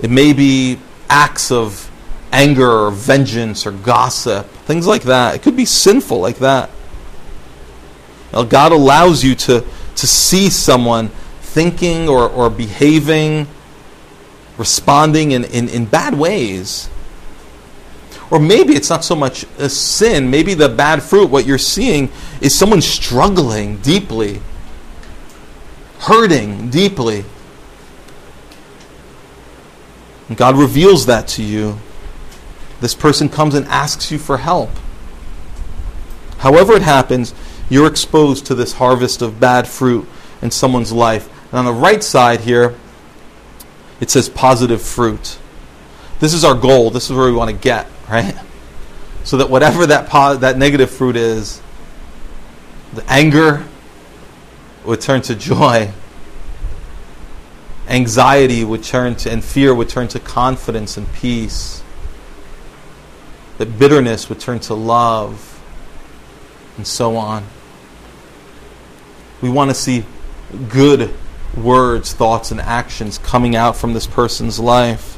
[0.00, 1.90] It may be acts of
[2.32, 5.34] anger or vengeance or gossip, things like that.
[5.34, 6.70] It could be sinful like that.
[8.32, 9.64] Now, God allows you to,
[9.96, 11.08] to see someone
[11.40, 13.46] thinking or, or behaving,
[14.58, 16.90] responding in, in, in bad ways.
[18.30, 20.30] Or maybe it's not so much a sin.
[20.30, 22.10] Maybe the bad fruit, what you're seeing,
[22.40, 24.40] is someone struggling deeply,
[26.00, 27.24] hurting deeply.
[30.28, 31.78] And God reveals that to you.
[32.80, 34.70] This person comes and asks you for help.
[36.38, 37.34] However, it happens,
[37.68, 40.06] you're exposed to this harvest of bad fruit
[40.40, 41.28] in someone's life.
[41.50, 42.74] And on the right side here,
[44.00, 45.38] it says positive fruit.
[46.20, 46.90] This is our goal.
[46.90, 48.34] This is where we want to get, right?
[49.24, 51.60] So that whatever that that negative fruit is,
[52.94, 53.64] the anger
[54.84, 55.90] would turn to joy.
[57.88, 61.82] Anxiety would turn to and fear would turn to confidence and peace.
[63.58, 65.60] That bitterness would turn to love
[66.76, 67.44] and so on.
[69.42, 70.04] We want to see
[70.68, 71.12] good
[71.56, 75.17] words, thoughts, and actions coming out from this person's life.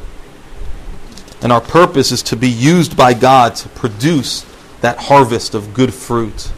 [1.42, 4.44] And our purpose is to be used by God to produce
[4.80, 6.52] that harvest of good fruit.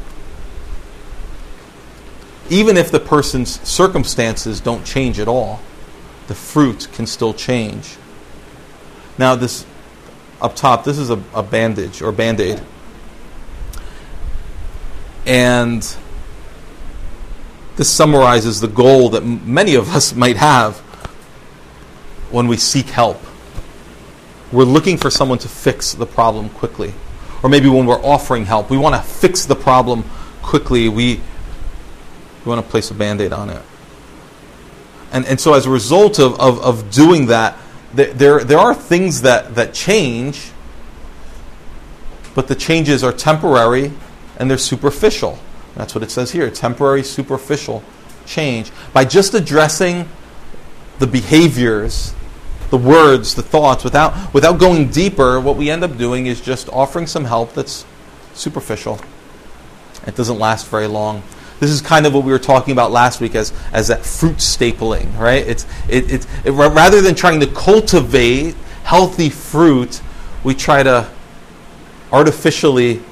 [2.51, 5.61] Even if the person's circumstances don't change at all,
[6.27, 7.97] the fruit can still change.
[9.19, 9.65] Now, this
[10.41, 12.61] up top, this is a, a bandage or band aid.
[15.25, 15.83] And
[17.77, 20.79] this summarizes the goal that m- many of us might have
[22.31, 23.23] when we seek help.
[24.53, 26.93] We're looking for someone to fix the problem quickly.
[27.43, 30.05] Or maybe when we're offering help, we want to fix the problem
[30.43, 30.89] quickly.
[30.89, 31.21] We,
[32.45, 33.63] we want to place a band aid on it.
[35.11, 37.57] And, and so, as a result of, of, of doing that,
[37.93, 40.51] there, there, are things that, that change,
[42.35, 43.93] but the changes are temporary
[44.39, 45.39] and they're superficial.
[45.75, 47.83] That's what it says here temporary, superficial
[48.25, 48.71] change.
[48.93, 50.09] By just addressing
[50.99, 52.15] the behaviors,
[52.73, 56.71] the words, the thoughts, without, without going deeper, what we end up doing is just
[56.71, 57.85] offering some help that's
[58.33, 58.99] superficial.
[60.07, 61.23] It doesn't last very long.
[61.61, 64.37] This is kind of what we were talking about last week as, as that fruit
[64.37, 65.47] stapling, right?
[65.47, 68.55] It's, it, it, it, rather than trying to cultivate
[68.85, 70.01] healthy fruit,
[70.43, 71.11] we try to
[72.11, 73.03] artificially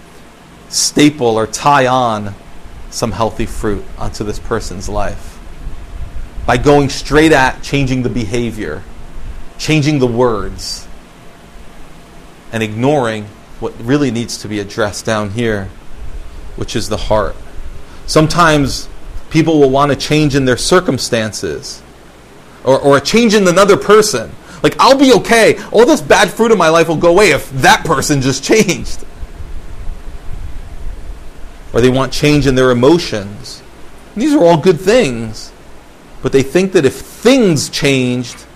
[0.70, 2.34] staple or tie on
[2.88, 5.38] some healthy fruit onto this person's life
[6.46, 8.82] by going straight at changing the behavior,
[9.60, 10.88] changing the words,
[12.50, 13.26] and ignoring
[13.60, 15.68] what really needs to be addressed down here,
[16.56, 17.36] which is the heart.
[18.06, 18.88] Sometimes
[19.28, 21.82] people will want to change in their circumstances
[22.64, 24.32] or, or a change in another person.
[24.62, 25.62] Like, I'll be okay.
[25.70, 29.04] All this bad fruit in my life will go away if that person just changed.
[31.72, 33.62] Or they want change in their emotions.
[34.14, 35.52] And these are all good things.
[36.22, 38.46] But they think that if things changed,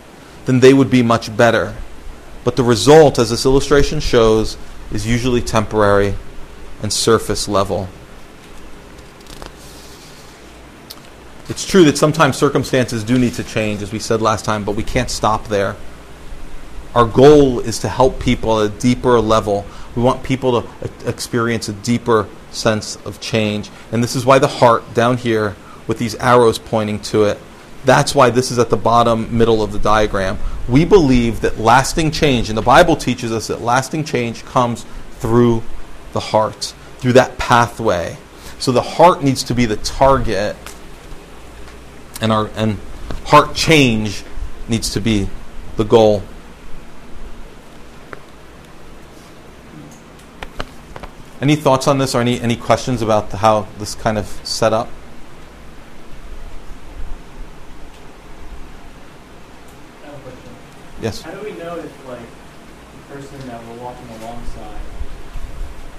[0.47, 1.75] then they would be much better.
[2.45, 4.57] But the result, as this illustration shows,
[4.93, 6.15] is usually temporary
[6.83, 7.89] and surface level.
[11.49, 14.77] It's true that sometimes circumstances do need to change, as we said last time, but
[14.77, 15.77] we can't stop there.
[16.95, 19.67] Our goal is to help people at a deeper level.
[19.97, 20.69] We want people to
[21.07, 23.71] experience a deeper sense of change.
[23.93, 27.39] And this is why the heart down here, with these arrows pointing to it,
[27.85, 30.39] that's why this is at the bottom middle of the diagram.
[30.69, 34.85] We believe that lasting change, and the Bible teaches us that lasting change comes
[35.19, 35.63] through
[36.13, 38.17] the heart, through that pathway.
[38.59, 40.57] So the heart needs to be the target
[42.21, 42.79] and our and
[43.27, 44.25] heart change
[44.69, 45.29] needs to be
[45.77, 46.23] the goal.
[51.41, 54.73] Any thoughts on this or any, any questions about the, how this kind of set
[54.73, 54.89] up?
[60.03, 60.53] I have a question.
[61.05, 61.21] Yes.
[61.21, 64.81] How do we know if, like, the person that we're walking alongside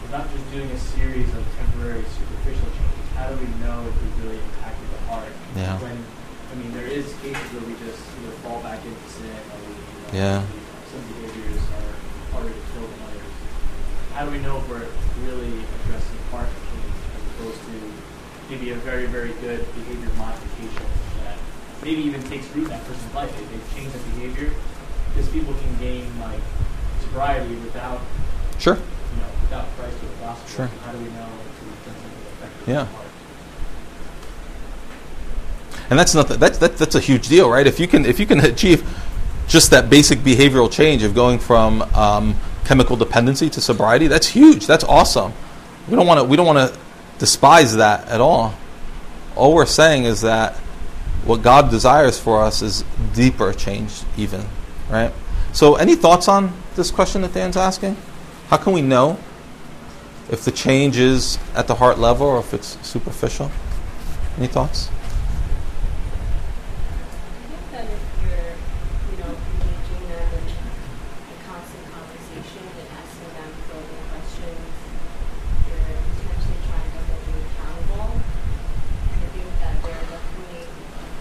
[0.01, 3.05] is not just doing a series of temporary, superficial changes?
[3.13, 5.29] How do we know if we really impacted the heart?
[5.53, 5.77] Yeah.
[5.77, 9.61] When, I mean, there is cases where we just either fall back into sin or
[9.61, 10.41] we, you know, Yeah.
[10.89, 11.93] some behaviors are
[12.33, 13.33] harder to kill than others.
[14.17, 14.89] How do we know if we're
[15.21, 15.53] really
[15.85, 17.77] addressing the heart change as opposed to
[18.49, 20.89] maybe a very, very good behavior modification
[21.21, 21.37] that
[21.85, 23.29] maybe even takes root in that person's life?
[23.37, 24.49] They, they've changed the behavior
[25.15, 26.39] because people can gain like
[27.01, 28.01] sobriety without,
[28.59, 28.75] Sure.
[28.75, 30.49] you know, without Christ or the gospel.
[30.55, 30.69] Sure.
[30.85, 32.85] How do we know if effective Yeah.
[32.85, 33.05] heart?
[35.89, 36.39] And that's nothing.
[36.39, 37.65] That's that, that's a huge deal, right?
[37.67, 38.83] If you can if you can achieve
[39.47, 42.35] just that basic behavioral change of going from um,
[42.65, 44.65] chemical dependency to sobriety, that's huge.
[44.65, 45.33] That's awesome.
[45.87, 46.79] We don't want to we don't want to
[47.19, 48.55] despise that at all.
[49.35, 50.55] All we're saying is that
[51.25, 54.45] what God desires for us is deeper change, even,
[54.95, 55.11] right?
[55.53, 57.95] So, any thoughts on this question that Dan's asking?
[58.49, 59.17] How can we know
[60.29, 63.49] if the change is at the heart level or if it's superficial?
[64.37, 64.89] Any thoughts?
[64.89, 64.91] I
[67.47, 68.51] think that if you're,
[69.11, 74.67] you know, engaging them in a constant conversation and asking them probing questions,
[75.71, 78.11] you're intentionally trying to hold them accountable.
[78.19, 80.67] I think that there are definitely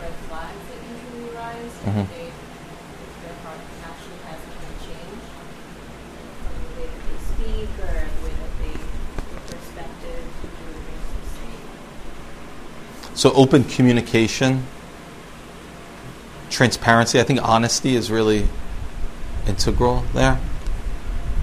[0.03, 2.03] red flags that usually arise Mhm.
[2.03, 5.31] if they, if their heart actually hasn't been changed
[6.43, 11.09] from the way that they speak or the way that they, their perspective usually remains
[11.15, 11.63] the same.
[13.25, 14.67] So open communication,
[16.51, 17.19] transparency.
[17.19, 18.47] I think honesty is really
[19.47, 20.39] integral there.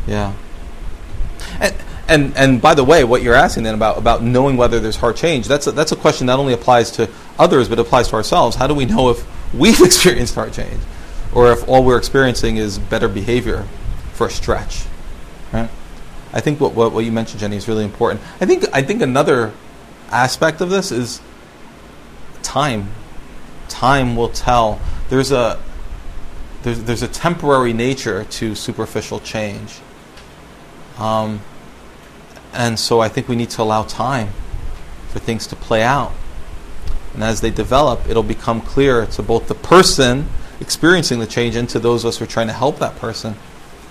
[0.06, 0.36] Yeah.
[1.60, 1.76] And
[2.08, 5.16] and and by the way, what you're asking then about about knowing whether there's heart
[5.16, 7.10] change, that's a, that's a question that only applies to
[7.40, 8.56] others but applies to ourselves.
[8.56, 10.84] How do we know if we've experienced heart change,
[11.34, 13.66] or if all we're experiencing is better behavior
[14.14, 14.86] for a stretch?
[15.52, 15.72] Right.
[16.32, 18.22] I think what, what what you mentioned, Jenny, is really important.
[18.40, 19.52] I think I think another
[20.12, 21.22] aspect of this is
[22.44, 22.92] time.
[23.68, 24.80] Time will tell.
[25.10, 25.62] There's a
[26.64, 29.80] there's there's a temporary nature to superficial change.
[30.98, 31.42] Um,
[32.54, 34.30] and so I think we need to allow time
[35.10, 36.12] for things to play out.
[37.14, 40.28] And as they develop, it'll become clear to both the person
[40.60, 43.36] experiencing the change and to those of us who are trying to help that person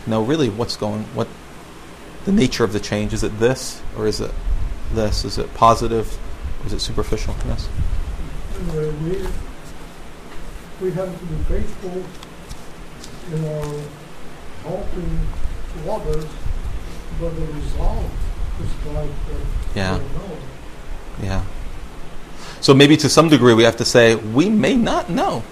[0.07, 1.29] know really what's going what
[2.25, 3.13] the nature of the change.
[3.13, 4.31] Is it this or is it
[4.93, 5.25] this?
[5.25, 6.19] Is it positive
[6.61, 7.35] or is it superficial?
[8.61, 9.27] Uh, we,
[10.87, 12.03] we have to be faithful
[13.33, 13.81] in our
[14.65, 15.19] helping
[15.73, 16.27] to others,
[17.19, 18.05] but the result
[18.63, 19.11] is like,
[19.75, 19.99] Yeah.
[21.23, 21.45] Yeah.
[22.61, 25.43] So maybe to some degree we have to say we may not know.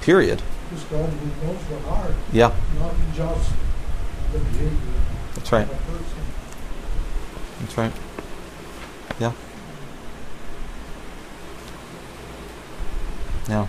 [0.00, 0.40] Period.
[0.72, 3.50] It's God who knows the heart, Yeah, not just
[4.32, 4.70] the behavior
[5.34, 5.62] that's right.
[5.68, 6.04] of a person.
[7.60, 7.92] That's right.
[9.18, 9.32] Yeah.
[13.48, 13.66] Yeah.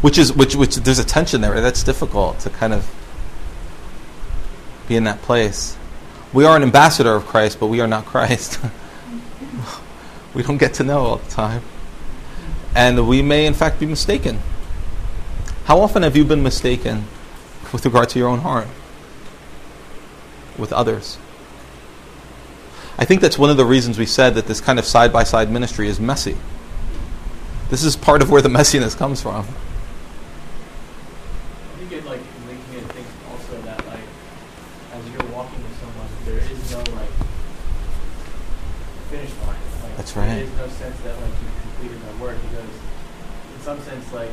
[0.00, 1.60] Which is which which there's a tension there.
[1.60, 2.90] That's difficult to kind of
[4.88, 5.76] be in that place.
[6.32, 8.60] We are an ambassador of Christ, but we are not Christ.
[10.34, 11.62] we don't get to know all the time.
[12.74, 14.40] And we may, in fact, be mistaken.
[15.64, 17.04] How often have you been mistaken
[17.72, 18.68] with regard to your own heart?
[20.56, 21.18] With others?
[22.98, 25.24] I think that's one of the reasons we said that this kind of side by
[25.24, 26.36] side ministry is messy.
[27.70, 29.46] This is part of where the messiness comes from.
[29.46, 34.00] I think it like makes me think also that like
[34.92, 37.08] as you're walking with someone, there is no like
[39.08, 39.56] finish line.
[39.82, 40.26] Like, That's right.
[40.34, 42.68] There is no sense that like you've completed my work because
[43.54, 44.30] in some sense like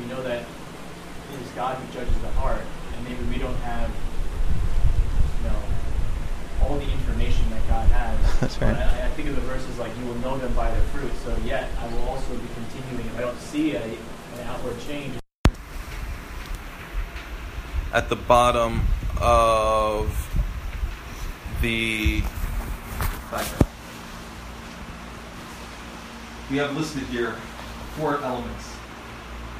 [0.00, 2.62] we know that it is God who judges the heart,
[2.96, 3.88] and maybe we don't have
[5.38, 5.56] you know
[6.62, 8.18] all the information that God has.
[8.40, 8.76] That's But right.
[8.76, 11.12] I, I think of the verses like you will know them by their fruit.
[11.24, 12.46] So yet I will also be
[12.90, 15.14] continuing if I don't see a, an outward change.
[17.92, 18.82] At the bottom
[19.20, 20.08] of
[21.60, 22.22] the
[23.30, 23.66] diagram,
[26.50, 27.32] we have listed here
[27.96, 28.66] four elements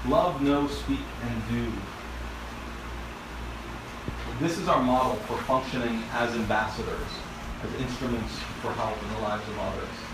[0.06, 1.72] love, know, speak, and do.
[4.40, 7.10] This is our model for functioning as ambassadors,
[7.62, 10.09] as instruments for help in the lives of others.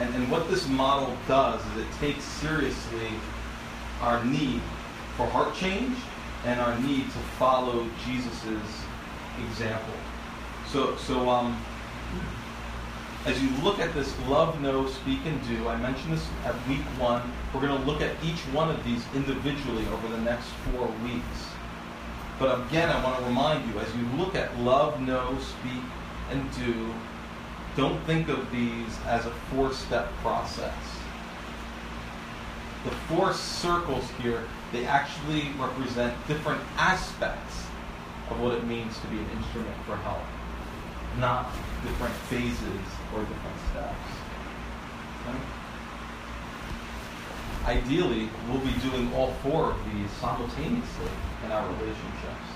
[0.00, 3.08] And, and what this model does is it takes seriously
[4.00, 4.62] our need
[5.16, 5.96] for heart change
[6.46, 8.84] and our need to follow Jesus'
[9.46, 9.94] example.
[10.68, 11.62] So, so um,
[13.26, 16.80] as you look at this love, know, speak, and do, I mentioned this at week
[16.98, 17.20] one.
[17.52, 21.50] We're going to look at each one of these individually over the next four weeks.
[22.38, 25.82] But again, I want to remind you as you look at love, know, speak,
[26.30, 26.94] and do,
[27.76, 30.74] don't think of these as a four step process.
[32.84, 37.66] The four circles here, they actually represent different aspects
[38.30, 40.22] of what it means to be an instrument for help,
[41.18, 41.52] not
[41.82, 44.10] different phases or different steps.
[45.28, 45.38] Okay?
[47.66, 51.10] Ideally, we'll be doing all four of these simultaneously
[51.44, 52.49] in our relationships.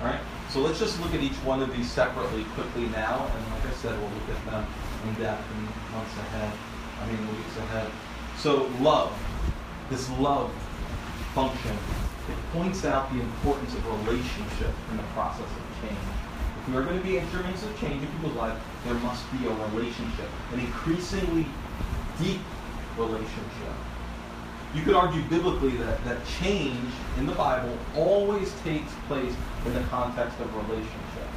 [0.00, 0.20] All right?
[0.50, 3.74] So let's just look at each one of these separately quickly now, and like I
[3.74, 4.66] said, we'll look at them
[5.08, 6.52] in depth in months ahead.
[7.00, 7.90] I mean, weeks ahead.
[8.38, 9.12] So love,
[9.90, 10.52] this love
[11.34, 11.76] function,
[12.28, 15.98] it points out the importance of relationship in the process of change.
[16.60, 19.46] If we are going to be instruments of change in people's lives, there must be
[19.46, 21.46] a relationship, an increasingly
[22.20, 22.40] deep
[22.96, 23.76] relationship.
[24.74, 29.80] You could argue biblically that, that change in the Bible always takes place in the
[29.84, 31.28] context of relationship.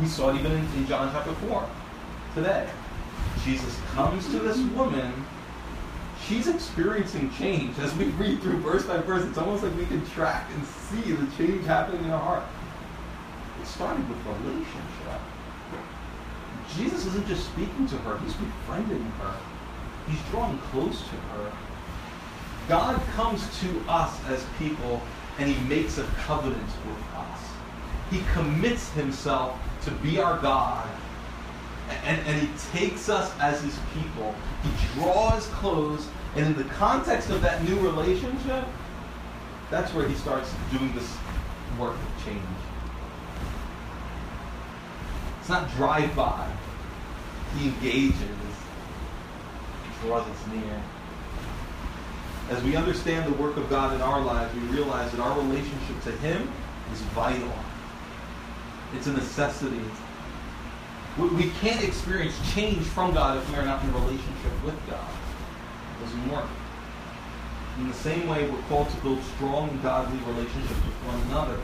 [0.00, 1.68] We saw it even in, in John chapter 4
[2.34, 2.68] today.
[3.44, 5.12] Jesus comes to this woman.
[6.26, 7.78] She's experiencing change.
[7.78, 11.12] As we read through verse by verse, it's almost like we can track and see
[11.12, 12.44] the change happening in her heart.
[13.60, 15.20] It started with relationship.
[16.76, 19.34] Jesus isn't just speaking to her, he's befriending her.
[20.10, 21.52] He's drawing close to her.
[22.68, 25.00] God comes to us as people
[25.38, 27.40] and he makes a covenant with us.
[28.10, 30.88] He commits himself to be our God.
[32.04, 34.34] And, and he takes us as his people.
[34.62, 36.06] He draws close,
[36.36, 38.64] and in the context of that new relationship,
[39.70, 41.16] that's where he starts doing this
[41.78, 42.42] work of change.
[45.40, 46.48] It's not drive by.
[47.56, 48.20] He engages,
[50.02, 50.82] draws us near.
[52.50, 56.02] As we understand the work of God in our lives, we realize that our relationship
[56.04, 56.50] to Him
[56.92, 57.52] is vital.
[58.94, 59.80] It's a necessity.
[61.18, 65.08] We, can't experience change from God if we are not in relationship with God.
[66.00, 66.48] It doesn't work.
[67.78, 71.60] In the same way, we're called to build strong godly relationships with one another.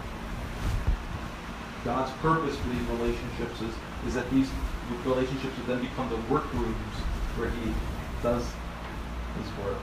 [1.84, 3.74] God's purpose for these relationships is,
[4.08, 4.50] is that these
[5.04, 6.94] relationships would then become the work rooms
[7.36, 7.72] where He
[8.22, 9.82] does His work.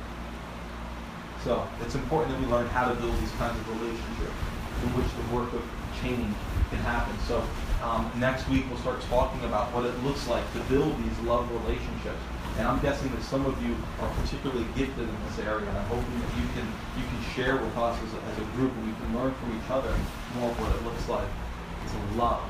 [1.43, 4.39] So it's important that we learn how to build these kinds of relationships
[4.83, 5.63] in which the work of
[6.01, 6.35] change
[6.69, 7.15] can happen.
[7.27, 7.43] So
[7.83, 11.49] um, next week we'll start talking about what it looks like to build these love
[11.51, 12.23] relationships.
[12.57, 15.89] And I'm guessing that some of you are particularly gifted in this area, and I'm
[15.89, 18.85] hoping that you can you can share with us as a, as a group, and
[18.87, 19.89] we can learn from each other
[20.37, 22.45] more of what it looks like to love,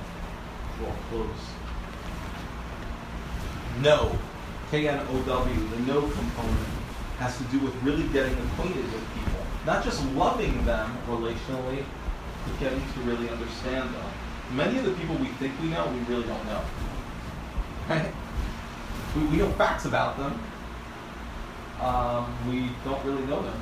[0.77, 1.43] draw close.
[3.81, 4.19] Know,
[4.73, 6.67] K-N-O-W, the know component
[7.19, 9.45] has to do with really getting acquainted with people.
[9.67, 11.83] Not just loving them relationally,
[12.43, 14.05] but getting to really understand them.
[14.51, 16.61] Many of the people we think we know, we really don't know.
[17.87, 18.11] Right?
[19.15, 20.39] We, we know facts about them.
[21.79, 23.61] Um, we don't really know them.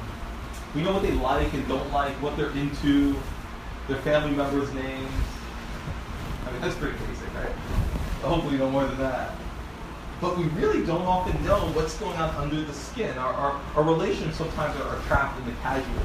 [0.73, 3.17] We know what they like and don't like, what they're into,
[3.89, 5.11] their family members' names.
[6.47, 7.51] I mean, that's pretty basic, right?
[8.21, 9.35] Hopefully, no more than that.
[10.21, 13.17] But we really don't often know what's going on under the skin.
[13.17, 16.03] Our, our, our relations sometimes are, are trapped in the casual.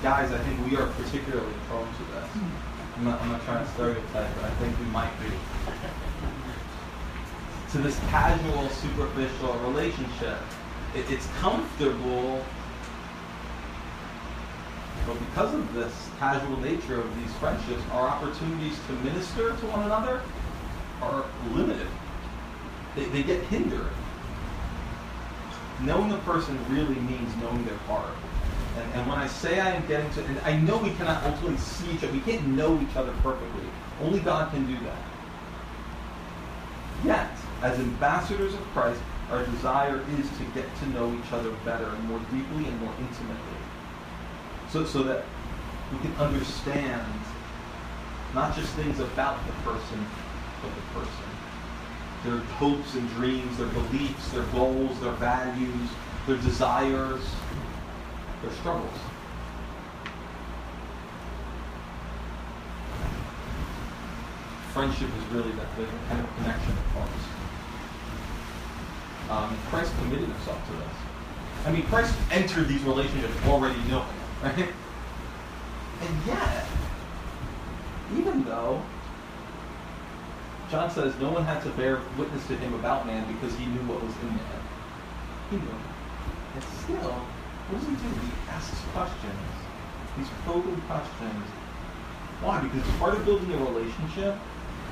[0.00, 2.28] Guys, I think we are particularly prone to this.
[2.96, 5.26] I'm not, I'm not trying to stereotype, but I think we might be.
[7.72, 10.38] To this casual, superficial relationship.
[10.94, 12.44] It, it's comfortable,
[15.06, 19.82] but because of this casual nature of these friendships, our opportunities to minister to one
[19.82, 20.22] another
[21.02, 21.88] are limited.
[22.96, 23.90] They, they get hindered.
[25.82, 28.14] Knowing a person really means knowing their heart.
[28.76, 31.56] And, and when I say I am getting to, and I know we cannot ultimately
[31.56, 33.64] see each other, we can't know each other perfectly.
[34.02, 35.02] Only God can do that.
[37.04, 37.30] Yet,
[37.62, 42.04] as ambassadors of Christ, our desire is to get to know each other better and
[42.04, 43.60] more deeply and more intimately.
[44.70, 45.24] So, so that
[45.92, 47.02] we can understand
[48.34, 50.06] not just things about the person,
[50.62, 51.29] but the person.
[52.24, 55.88] Their hopes and dreams, their beliefs, their goals, their values,
[56.26, 57.22] their desires,
[58.42, 58.98] their struggles.
[64.72, 67.10] Friendship is really that the kind of connection that forms.
[69.30, 71.66] Um, Christ committed himself to this.
[71.66, 74.06] I mean, Christ entered these relationships already knowing
[74.42, 74.68] right?
[76.02, 76.66] And yet,
[78.16, 78.82] even though
[80.70, 83.82] John says no one had to bear witness to him about man because he knew
[83.90, 84.62] what was in man.
[85.50, 85.78] He knew.
[86.54, 88.06] And still, what does he do?
[88.06, 89.50] He asks questions.
[90.16, 91.46] These probing questions.
[92.38, 92.62] Why?
[92.62, 94.38] Because it's part of building a relationship.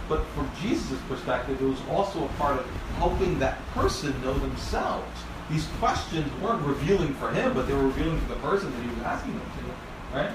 [0.09, 2.67] But from Jesus' perspective, it was also a part of
[2.97, 5.07] helping that person know themselves.
[5.49, 8.89] These questions weren't revealing for him, but they were revealing for the person that he
[8.89, 10.17] was asking them to.
[10.17, 10.31] Right?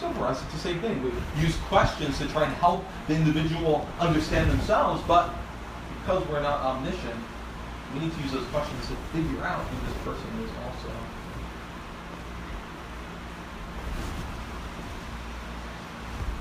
[0.00, 1.02] So for us, it's the same thing.
[1.02, 5.34] We use questions to try and help the individual understand themselves, but
[6.00, 7.20] because we're not omniscient,
[7.92, 10.88] we need to use those questions to figure out who this person is also.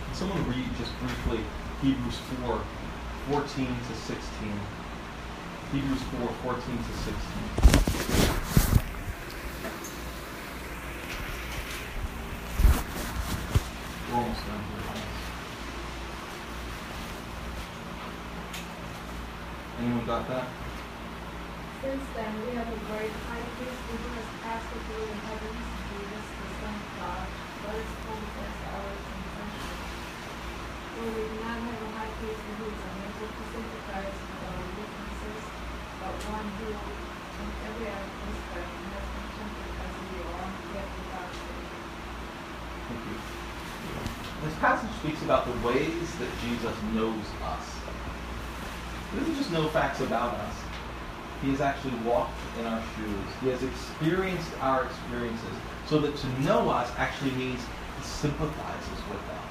[0.06, 1.44] Can someone read just briefly
[1.82, 2.62] Hebrews 4,
[3.30, 4.60] 14 to 16?
[5.74, 8.80] Hebrews 4, 14 to 16.
[14.10, 14.82] We're almost done here.
[14.88, 15.20] guys.
[20.10, 20.50] Got that?
[21.86, 26.26] Since then, we have a great high priest who has passed through the heavens, Jesus,
[26.34, 27.30] the Son of God.
[27.30, 29.70] Let us confess our confession.
[30.98, 34.66] For we do not have a high priest who is unable to sympathize with our
[34.82, 35.46] weaknesses,
[36.02, 41.62] but one who, in every aspect, has been tempted as we are, yet without sin.
[42.90, 43.18] Thank you.
[44.42, 47.78] This passage speaks about the ways that Jesus knows us.
[49.12, 50.56] He doesn't just know facts about us.
[51.42, 53.28] He has actually walked in our shoes.
[53.42, 55.56] He has experienced our experiences.
[55.88, 57.60] So that to know us actually means
[57.98, 59.50] he sympathizes with us.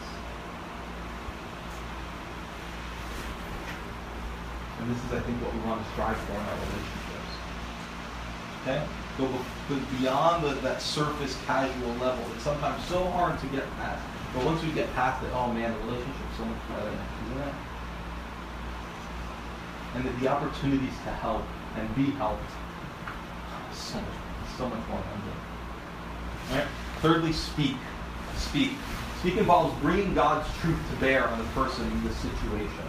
[4.81, 7.33] And this is, I think, what we want to strive for in our relationships.
[8.63, 8.83] Okay?
[9.19, 9.27] Go,
[9.69, 12.25] go beyond the, that surface casual level.
[12.35, 14.07] It's sometimes so hard to get past.
[14.35, 17.55] But once we get past it, oh man, the relationship's so much better, isn't it?
[19.95, 21.43] And the, the opportunities to help
[21.77, 22.51] and be helped,
[23.73, 24.05] so much,
[24.57, 25.37] so much more abundant.
[26.51, 26.67] Right?
[27.01, 27.77] Thirdly, speak.
[28.37, 28.73] Speak.
[29.21, 32.85] Speak involves bringing God's truth to bear on the person in this situation.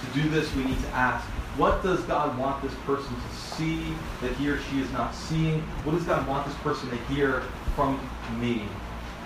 [0.00, 1.24] To do this, we need to ask,
[1.56, 5.60] what does God want this person to see that he or she is not seeing?
[5.84, 7.42] What does God want this person to hear
[7.76, 8.00] from
[8.40, 8.66] me?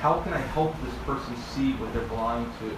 [0.01, 2.77] How can I help this person see what they're blind to?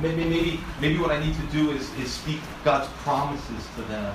[0.00, 4.14] Maybe, maybe, maybe what I need to do is, is speak God's promises to them.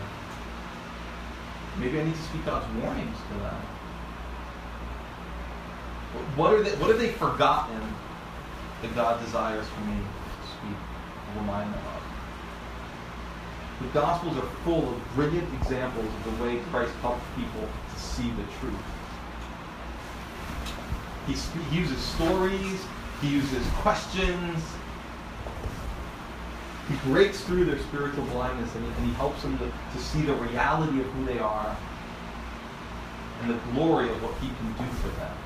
[1.78, 3.62] Maybe I need to speak God's warnings to them.
[6.38, 7.82] What are they, what have they forgotten
[8.82, 10.78] that God desires for me to speak
[11.28, 12.04] and remind them of?
[13.82, 18.32] The Gospels are full of brilliant examples of the way Christ helped people to see
[18.32, 18.74] the truth.
[21.28, 22.86] He, he uses stories,
[23.22, 24.64] he uses questions,
[26.88, 30.22] he breaks through their spiritual blindness and he, and he helps them to, to see
[30.22, 31.76] the reality of who they are
[33.42, 35.38] and the glory of what he can do for them.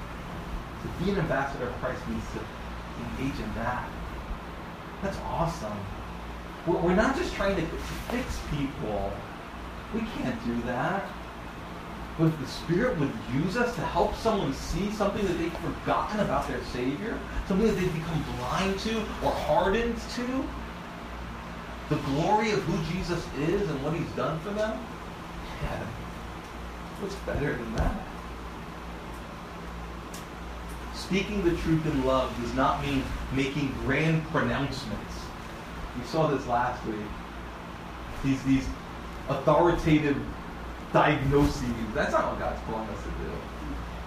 [0.81, 2.39] To be an ambassador of Christ means to
[3.19, 3.89] engage in that.
[5.01, 5.77] That's awesome.
[6.67, 7.77] We're, we're not just trying to, to
[8.09, 9.11] fix people.
[9.93, 11.09] We can't do that.
[12.17, 16.19] But if the Spirit would use us to help someone see something that they've forgotten
[16.19, 17.17] about their Savior,
[17.47, 20.47] something that they've become blind to or hardened to,
[21.91, 24.79] the glory of who Jesus is and what He's done for them,
[25.61, 25.83] yeah,
[27.01, 27.93] what's better than that?
[30.95, 35.15] Speaking the truth in love does not mean making grand pronouncements.
[35.99, 36.95] We saw this last week.
[38.23, 38.65] These, these
[39.27, 40.17] authoritative
[40.93, 41.63] diagnoses.
[41.93, 43.31] That's not what God's calling us to do.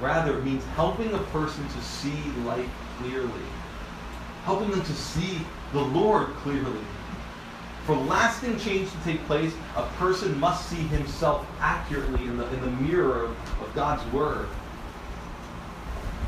[0.01, 2.16] Rather, it means helping a person to see
[2.47, 3.28] life clearly,
[4.45, 5.41] helping them to see
[5.74, 6.80] the Lord clearly.
[7.87, 12.61] For lasting change to take place, a person must see himself accurately in the, in
[12.62, 13.30] the mirror of,
[13.61, 14.49] of God's Word.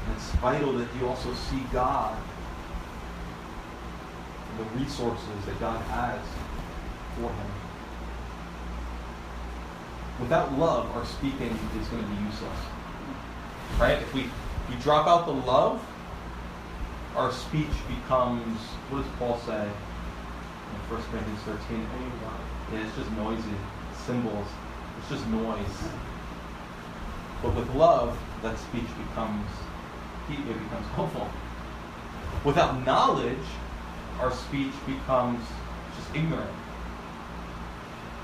[0.07, 2.15] And it's vital that you also see God
[4.51, 6.21] and the resources that God has
[7.15, 7.51] for him.
[10.21, 12.59] Without love, our speaking is going to be useless.
[13.79, 13.99] Right?
[13.99, 14.25] If we,
[14.69, 15.83] we drop out the love,
[17.17, 18.59] our speech becomes,
[18.91, 19.67] what does Paul say
[20.73, 21.87] in 1 Corinthians 13?
[22.73, 23.57] Yeah, it's just noisy.
[24.05, 24.47] Cymbals.
[24.99, 25.79] It's just noise.
[27.43, 29.47] But with love, that speech becomes
[30.29, 31.29] it becomes helpful.
[32.45, 33.47] Without knowledge,
[34.19, 35.41] our speech becomes
[35.97, 36.51] just ignorant.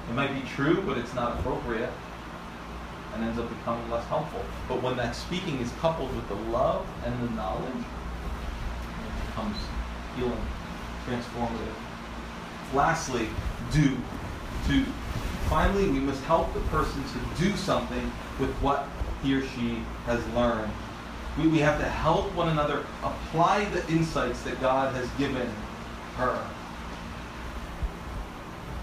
[0.08, 1.92] It might be true, but it's not appropriate
[3.14, 4.44] and ends up becoming less helpful.
[4.68, 9.56] But when that speaking is coupled with the love and the knowledge, it becomes
[10.16, 10.46] healing,
[11.06, 11.91] transformative.
[12.74, 13.28] Lastly,
[13.72, 13.96] do.
[14.68, 14.84] Do.
[15.48, 18.10] Finally, we must help the person to do something
[18.40, 18.88] with what
[19.22, 20.72] he or she has learned.
[21.38, 25.48] We, we have to help one another apply the insights that God has given
[26.16, 26.46] her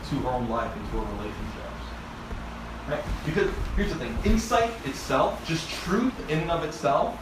[0.09, 1.69] to her own life and to her relationships.
[2.87, 3.03] Right?
[3.25, 7.17] Because here's the thing insight itself, just truth in and of itself,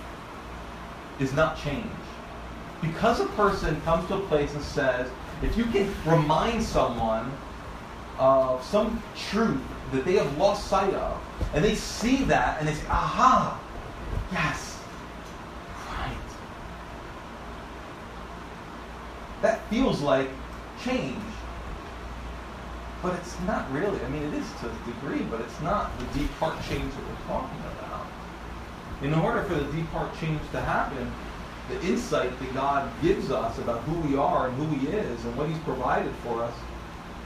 [1.19, 1.85] is not change.
[2.81, 5.09] Because a person comes to a place and says,
[5.41, 7.31] if you can remind someone
[8.17, 9.61] of some truth
[9.91, 11.21] that they have lost sight of,
[11.53, 13.59] and they see that and they say, aha,
[14.31, 14.79] yes,
[15.91, 16.17] right.
[19.41, 20.29] That feels like
[20.83, 21.21] change.
[23.03, 24.01] But it's not really.
[24.03, 27.03] I mean, it is to a degree, but it's not the deep heart change that
[27.03, 28.07] we're talking about.
[29.03, 31.11] In order for the deep heart change to happen,
[31.69, 35.35] the insight that God gives us about who we are and who He is and
[35.35, 36.53] what He's provided for us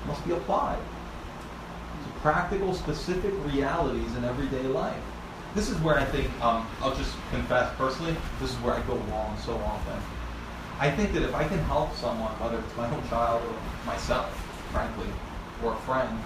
[0.08, 5.02] must be applied to practical, specific realities in everyday life.
[5.54, 8.96] This is where I think, um, I'll just confess personally, this is where I go
[8.96, 10.02] wrong so often.
[10.80, 13.54] I think that if I can help someone, whether it's my own child or
[13.86, 14.34] myself,
[14.72, 15.08] frankly,
[15.64, 16.18] or a friend,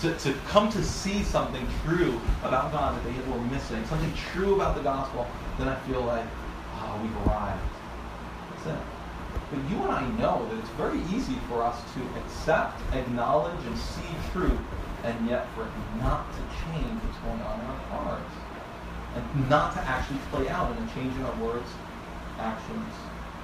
[0.00, 4.54] to, to come to see something true about God that they were missing, something true
[4.54, 5.26] about the gospel,
[5.58, 6.24] then I feel like,
[6.88, 7.60] oh, we've arrived.
[8.50, 8.84] That's it.
[9.50, 13.76] But you and I know that it's very easy for us to accept, acknowledge, and
[13.78, 14.60] see truth,
[15.04, 18.34] and yet for it not to change what's going on in our hearts.
[19.16, 21.68] And not to actually play out in a change in our words,
[22.38, 22.92] actions,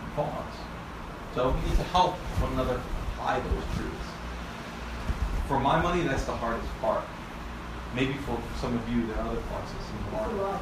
[0.01, 0.57] and thoughts.
[1.35, 2.81] So we need to help one another
[3.15, 4.15] apply those truths
[5.47, 7.05] for my money, that's the hardest part.
[7.95, 10.59] Maybe for some of you, there are other parts that seem harder.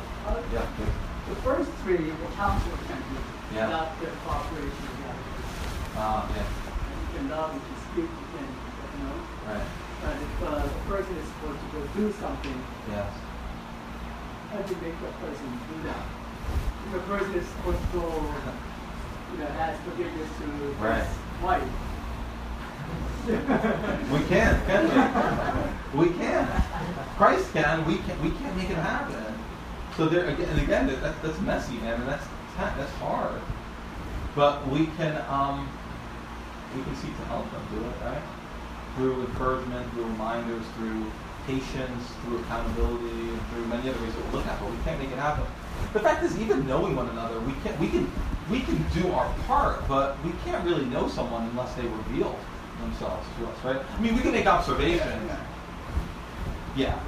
[0.53, 1.12] Yeah, good.
[1.29, 3.19] The first three, the council can do
[3.55, 3.67] Yeah.
[3.69, 5.25] without their cooperation together.
[5.97, 9.17] Ah, yeah, You can love, you can speak, you can, you know.
[9.47, 9.69] right.
[10.03, 12.59] But if uh, the person is supposed to go do something,
[12.91, 13.13] Yes.
[14.51, 16.03] how do you make that person do that?
[16.89, 18.07] If a person is supposed to go,
[19.33, 20.47] you know, ask forgiveness to
[20.83, 21.05] Right.
[21.05, 21.63] his wife.
[24.11, 24.83] We can, can
[25.95, 26.01] we?
[26.07, 26.49] We can.
[27.17, 27.85] Christ can.
[27.87, 28.21] We can.
[28.21, 29.15] We can't make it happen.
[29.97, 32.25] So there again, and again, that, that's messy, man, and that's
[32.57, 33.41] that's hard.
[34.35, 35.69] But we can um,
[36.75, 38.23] we can seek to help them do it, right?
[38.97, 41.05] Through encouragement, through reminders, through
[41.47, 44.59] patience, through accountability, and through many other ways that we'll look at.
[44.61, 45.45] But we can't make it happen.
[45.93, 48.11] The fact is, even knowing one another, we can we can
[48.51, 52.39] we can do our part, but we can't really know someone unless they reveal
[52.81, 53.85] themselves to us, right?
[53.97, 55.31] I mean, we can make observations.
[56.77, 56.99] Yeah.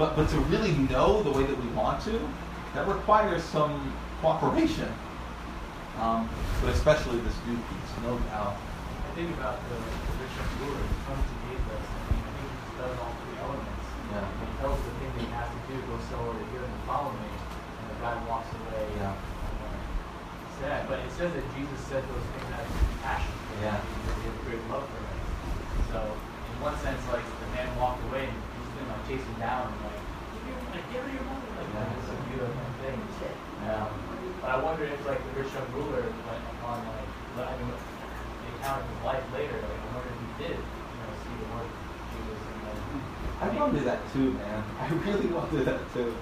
[0.00, 2.16] But but to really know the way that we want to,
[2.72, 3.76] that requires some
[4.24, 4.88] cooperation.
[6.00, 6.24] Um,
[6.64, 8.56] but especially this new piece, no doubt.
[8.56, 12.96] I think about the the bishop's word, comes to Jesus, and I think he does
[12.96, 13.84] all three elements.
[14.08, 14.24] Yeah.
[14.24, 16.80] When he tells the thing that he has to do, go sell over here and
[16.88, 18.88] follow me, and the guy walks away.
[19.04, 19.12] Yeah.
[19.12, 23.76] uh, Sad, but it says that Jesus said those things out of compassion Yeah.
[23.76, 25.20] because he had great love for him.
[25.92, 28.40] So, in one sense, like the man walked away, and
[28.80, 30.00] been like chasing down, and like,
[30.72, 31.44] like, give her your money.
[31.60, 32.98] Like, Yeah, it's a beautiful thing.
[33.60, 33.92] Yeah.
[34.40, 36.80] But I wonder if like the rich young ruler went on
[37.36, 40.56] like I mean the account of his life later, like I wonder if he did,
[40.56, 41.68] you know, see the work
[42.08, 44.64] Jesus and like I wonder that too, man.
[44.80, 46.14] I really wonder that too.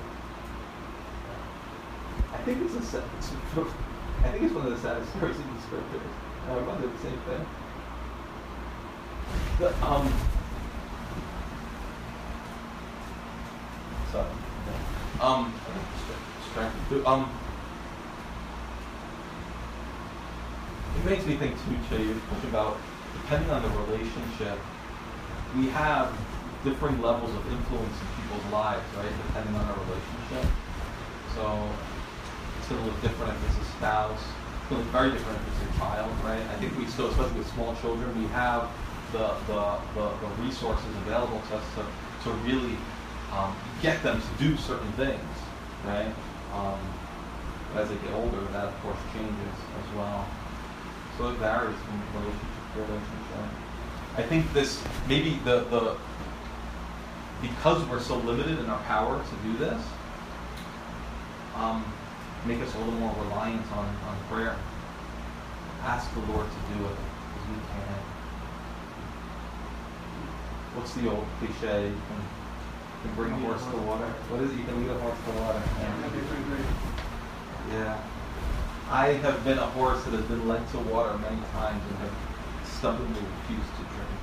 [2.35, 3.05] I think it's a sad,
[4.25, 6.13] I think it's one of the saddest stories in the scriptures.
[6.45, 7.47] And I wonder the same thing.
[9.59, 10.13] The, um,
[14.13, 14.29] sorry.
[15.21, 15.53] Um.
[17.07, 17.31] Um,
[20.97, 21.57] it makes me think
[21.91, 22.17] too, you're
[22.49, 22.79] about
[23.23, 24.59] depending on the relationship,
[25.57, 26.17] we have
[26.65, 29.13] different levels of influence in people's lives, right?
[29.29, 30.51] Depending on our relationship.
[31.35, 31.69] So
[32.59, 34.23] it's going to look different if it's a spouse.
[34.23, 36.41] It's going to look very different if it's a child, right?
[36.41, 38.69] I think we still, especially with small children, we have
[39.13, 41.85] the the, the, the resources available to us to,
[42.25, 42.77] to really
[43.33, 45.21] um, get them to do certain things,
[45.85, 46.13] right?
[46.55, 46.79] Um,
[47.77, 50.27] as they get older, that of course changes as well.
[51.17, 53.19] So it varies from relationship to relationship.
[54.17, 55.97] I think this maybe the the
[57.43, 59.81] because we're so limited in our power to do this,
[61.55, 61.85] um,
[62.47, 64.57] make us a little more reliant on, on prayer.
[65.83, 68.01] Ask the Lord to do it as we can.
[70.75, 71.93] What's the old cliche?
[73.03, 74.07] Can, bring a horse to water.
[74.29, 74.59] What is it?
[74.59, 75.63] You can lead a horse to water.
[77.71, 78.01] Yeah.
[78.91, 82.15] I have been a horse that has been led to water many times and have
[82.65, 84.15] stubbornly refused to drink.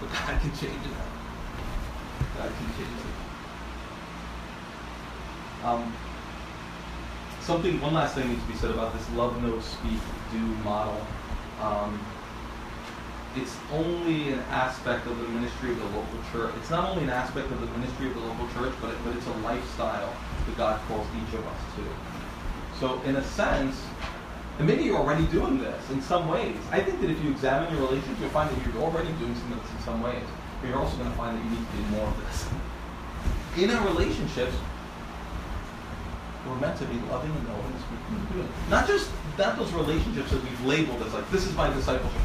[0.00, 1.08] But God can change that.
[2.36, 3.18] God can change it.
[5.64, 5.92] Um,
[7.40, 9.98] something, one last thing needs to be said about this love, know, speak,
[10.32, 11.00] do model.
[11.60, 11.98] Um,
[13.40, 16.54] it's only an aspect of the ministry of the local church.
[16.58, 19.16] It's not only an aspect of the ministry of the local church, but, it, but
[19.16, 20.12] it's a lifestyle
[20.46, 22.80] that God calls each of us to.
[22.80, 23.80] So, in a sense,
[24.58, 26.56] and maybe you're already doing this in some ways.
[26.72, 29.52] I think that if you examine your relationship, you'll find that you're already doing some
[29.52, 30.24] of this in some ways.
[30.60, 32.48] But you're also going to find that you need to do more of this.
[33.62, 34.54] In our relationships,
[36.46, 38.48] we're meant to be loving and knowing.
[38.70, 42.20] Not just not those relationships that we've labeled as like this is my discipleship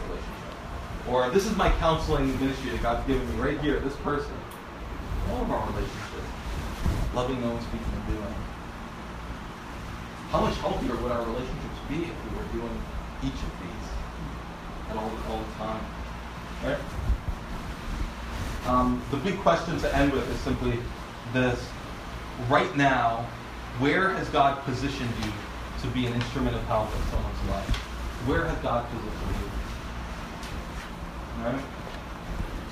[1.10, 4.34] or this is my counseling ministry that God's given me right here, this person.
[5.32, 6.30] All of our relationships,
[7.14, 8.36] loving, knowing, speaking, and doing.
[10.30, 12.82] How much healthier would our relationships be if we were doing
[13.24, 13.90] each of these
[14.90, 15.86] at all, all the time?
[16.64, 16.80] Right?
[18.66, 20.80] Um, the big question to end with is simply
[21.34, 21.68] this.
[22.50, 23.28] Right now,
[23.80, 25.32] where has God positioned you
[25.82, 27.76] to be an instrument of help in someone's life?
[28.26, 29.53] Where has God positioned you?
[31.44, 31.62] Right?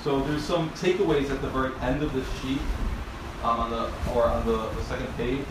[0.02, 2.60] So there's some takeaways at the very end of the sheet,
[3.44, 5.44] um, on the or on the, the second page.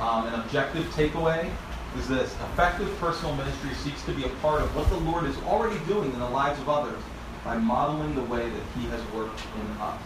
[0.00, 1.50] Um, an objective takeaway
[1.98, 5.36] is this: effective personal ministry seeks to be a part of what the Lord is
[5.42, 7.00] already doing in the lives of others
[7.44, 10.02] by modeling the way that He has worked in us.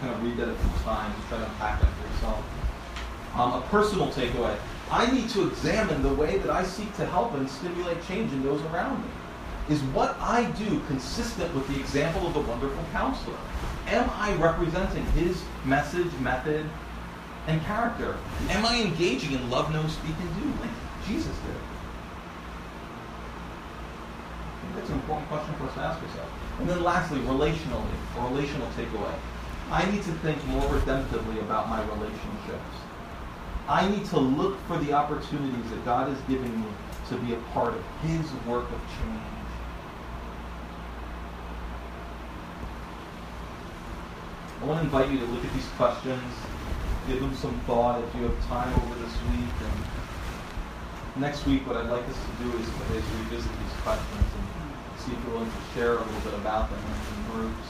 [0.00, 2.44] Kind of read that a few times, try to unpack that for yourself.
[3.34, 4.56] Um, a personal takeaway:
[4.90, 8.42] I need to examine the way that I seek to help and stimulate change in
[8.42, 9.10] those around me.
[9.68, 13.36] Is what I do consistent with the example of the wonderful counselor?
[13.88, 16.66] Am I representing his message, method,
[17.48, 18.16] and character?
[18.50, 20.70] Am I engaging in love, know, speak, and do like
[21.06, 21.56] Jesus did?
[24.54, 26.32] I think that's an important question for us to ask ourselves.
[26.60, 29.14] And then lastly, relationally, a relational takeaway.
[29.70, 32.76] I need to think more redemptively about my relationships.
[33.68, 36.68] I need to look for the opportunities that God is giving me
[37.08, 39.35] to be a part of His work of change.
[44.60, 46.32] I want to invite you to look at these questions,
[47.08, 49.52] give them some thought if you have time over this week.
[49.60, 54.46] And next week, what I'd like us to do is, is revisit these questions and
[54.98, 57.68] see if you're willing to share a little bit about them in groups.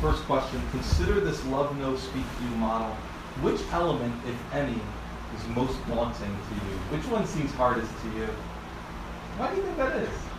[0.00, 2.94] First question Consider this love, know, speak, do model.
[3.40, 4.78] Which element, if any,
[5.34, 6.74] is most daunting to you?
[6.90, 8.28] Which one seems hardest to you?
[9.38, 10.33] Why do you think that is?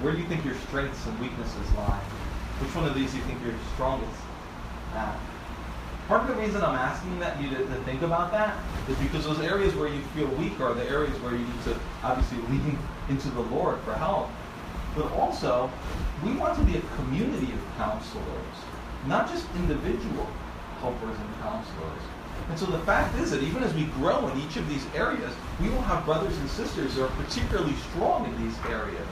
[0.00, 2.00] Where do you think your strengths and weaknesses lie?
[2.60, 4.16] Which one of these do you think you're strongest
[4.96, 5.18] at?
[6.08, 8.56] Part of the reason I'm asking that you to, to think about that
[8.88, 11.76] is because those areas where you feel weak are the areas where you need to
[12.02, 12.78] obviously lean
[13.10, 14.30] into the Lord for help.
[14.96, 15.70] But also,
[16.24, 18.56] we want to be a community of counselors,
[19.06, 20.26] not just individual
[20.80, 22.02] helpers and counselors.
[22.48, 25.32] And so the fact is that even as we grow in each of these areas,
[25.60, 29.06] we will have brothers and sisters who are particularly strong in these areas.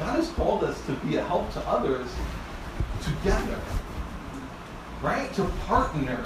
[0.00, 2.08] God has called us to be a help to others
[3.04, 3.60] together,
[5.02, 5.30] right?
[5.34, 6.24] To partner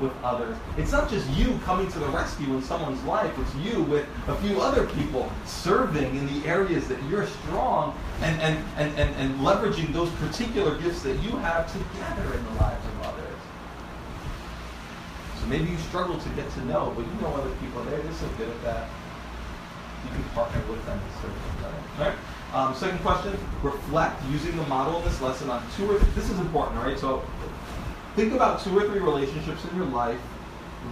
[0.00, 0.56] with others.
[0.76, 4.34] It's not just you coming to the rescue in someone's life, it's you with a
[4.38, 9.38] few other people serving in the areas that you're strong and, and, and, and, and
[9.38, 13.38] leveraging those particular gifts that you have together in the lives of others.
[15.38, 18.12] So maybe you struggle to get to know, but you know other people there, they're
[18.14, 18.88] so good at that.
[20.02, 22.14] You can partner with them to serve them right?
[22.52, 26.38] Um, second question, reflect using the model in this lesson on two or this is
[26.38, 26.98] important, right?
[26.98, 27.22] So
[28.14, 30.18] think about two or three relationships in your life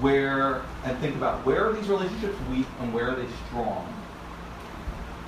[0.00, 3.92] where, and think about where are these relationships weak and where are they strong?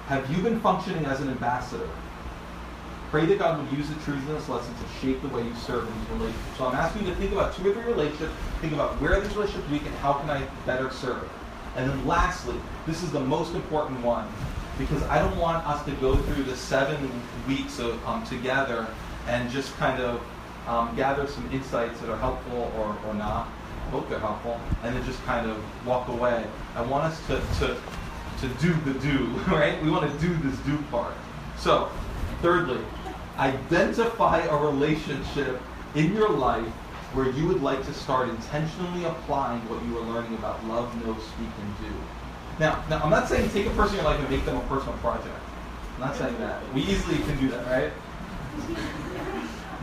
[0.07, 1.89] Have you been functioning as an ambassador?
[3.11, 5.55] Pray that God would use the truths in this lesson to shape the way you
[5.55, 6.57] serve in these relationships.
[6.57, 9.21] So I'm asking you to think about two or three relationships, think about where are
[9.21, 11.29] these relationships weak and how can I better serve?
[11.77, 12.57] And then lastly,
[12.87, 14.27] this is the most important one,
[14.79, 17.11] because I don't want us to go through the seven
[17.47, 18.87] weeks of um, together
[19.29, 20.21] and just kind of
[20.67, 23.49] um, gather some insights that are helpful or, or not.
[23.87, 26.47] I hope they're helpful, and then just kind of walk away.
[26.75, 27.77] I want us to, to,
[28.41, 29.83] to do the do, right?
[29.83, 31.15] We want to do this do part.
[31.59, 31.91] So,
[32.41, 32.81] thirdly,
[33.39, 35.61] identify a relationship
[35.95, 36.73] in your life
[37.13, 41.13] where you would like to start intentionally applying what you are learning about love, know,
[41.13, 41.95] speak, and do.
[42.59, 44.61] Now, now, I'm not saying take a person in your life and make them a
[44.69, 45.35] personal project.
[45.95, 46.61] I'm not saying that.
[46.75, 47.93] We easily can do that, right?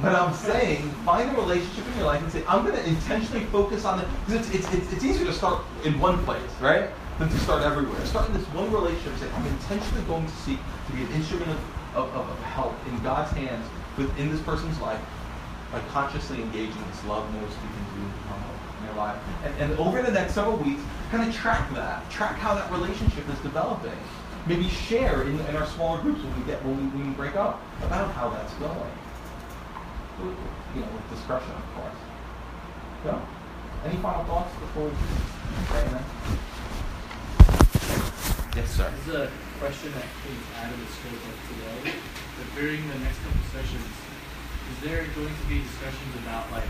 [0.01, 3.43] But I'm saying find a relationship in your life and say, I'm going to intentionally
[3.47, 4.07] focus on it.
[4.25, 6.89] Because it's, it's, it's, it's easier to start in one place, right?
[7.17, 7.99] Than to start everywhere.
[8.05, 11.11] Start in this one relationship and say, I'm intentionally going to seek to be an
[11.11, 11.51] instrument
[11.95, 13.67] of, of, of, help in God's hands
[13.97, 15.01] within this person's life
[15.69, 18.48] by consciously engaging this love, speak, and do
[18.89, 19.17] in their life.
[19.43, 20.81] And, and over the next several weeks,
[21.11, 22.09] kind of track that.
[22.09, 23.97] Track how that relationship is developing.
[24.47, 27.35] Maybe share in, in our smaller groups when we get when we, when we break
[27.35, 28.91] up about how that's going.
[30.19, 31.95] You know, with discretion, of course.
[33.03, 33.21] So,
[33.85, 34.95] any final thoughts before we
[35.67, 36.03] pray in?
[38.55, 38.91] Yes, sir.
[38.91, 41.95] This is a question that came out of the scope of today,
[42.35, 46.67] but during the next couple sessions, is there going to be discussions about like,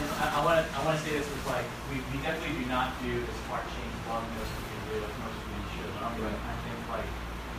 [0.00, 2.94] and I, I wanna, I wanna say this with like, we, we definitely do not
[3.02, 5.92] do the smart change love most we can do as much as we should.
[6.02, 6.30] Um, Right.
[6.34, 7.08] I think like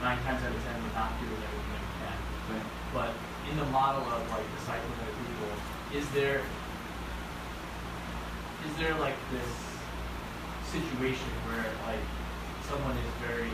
[0.04, 2.18] nine times out of ten, we're not doing everything we can.
[2.52, 2.68] Right.
[2.94, 3.12] But
[3.52, 5.52] in the model of like the discipling other people,
[5.96, 6.42] is there
[8.66, 9.52] is there like this
[10.74, 12.02] situation where like
[12.68, 13.54] someone is very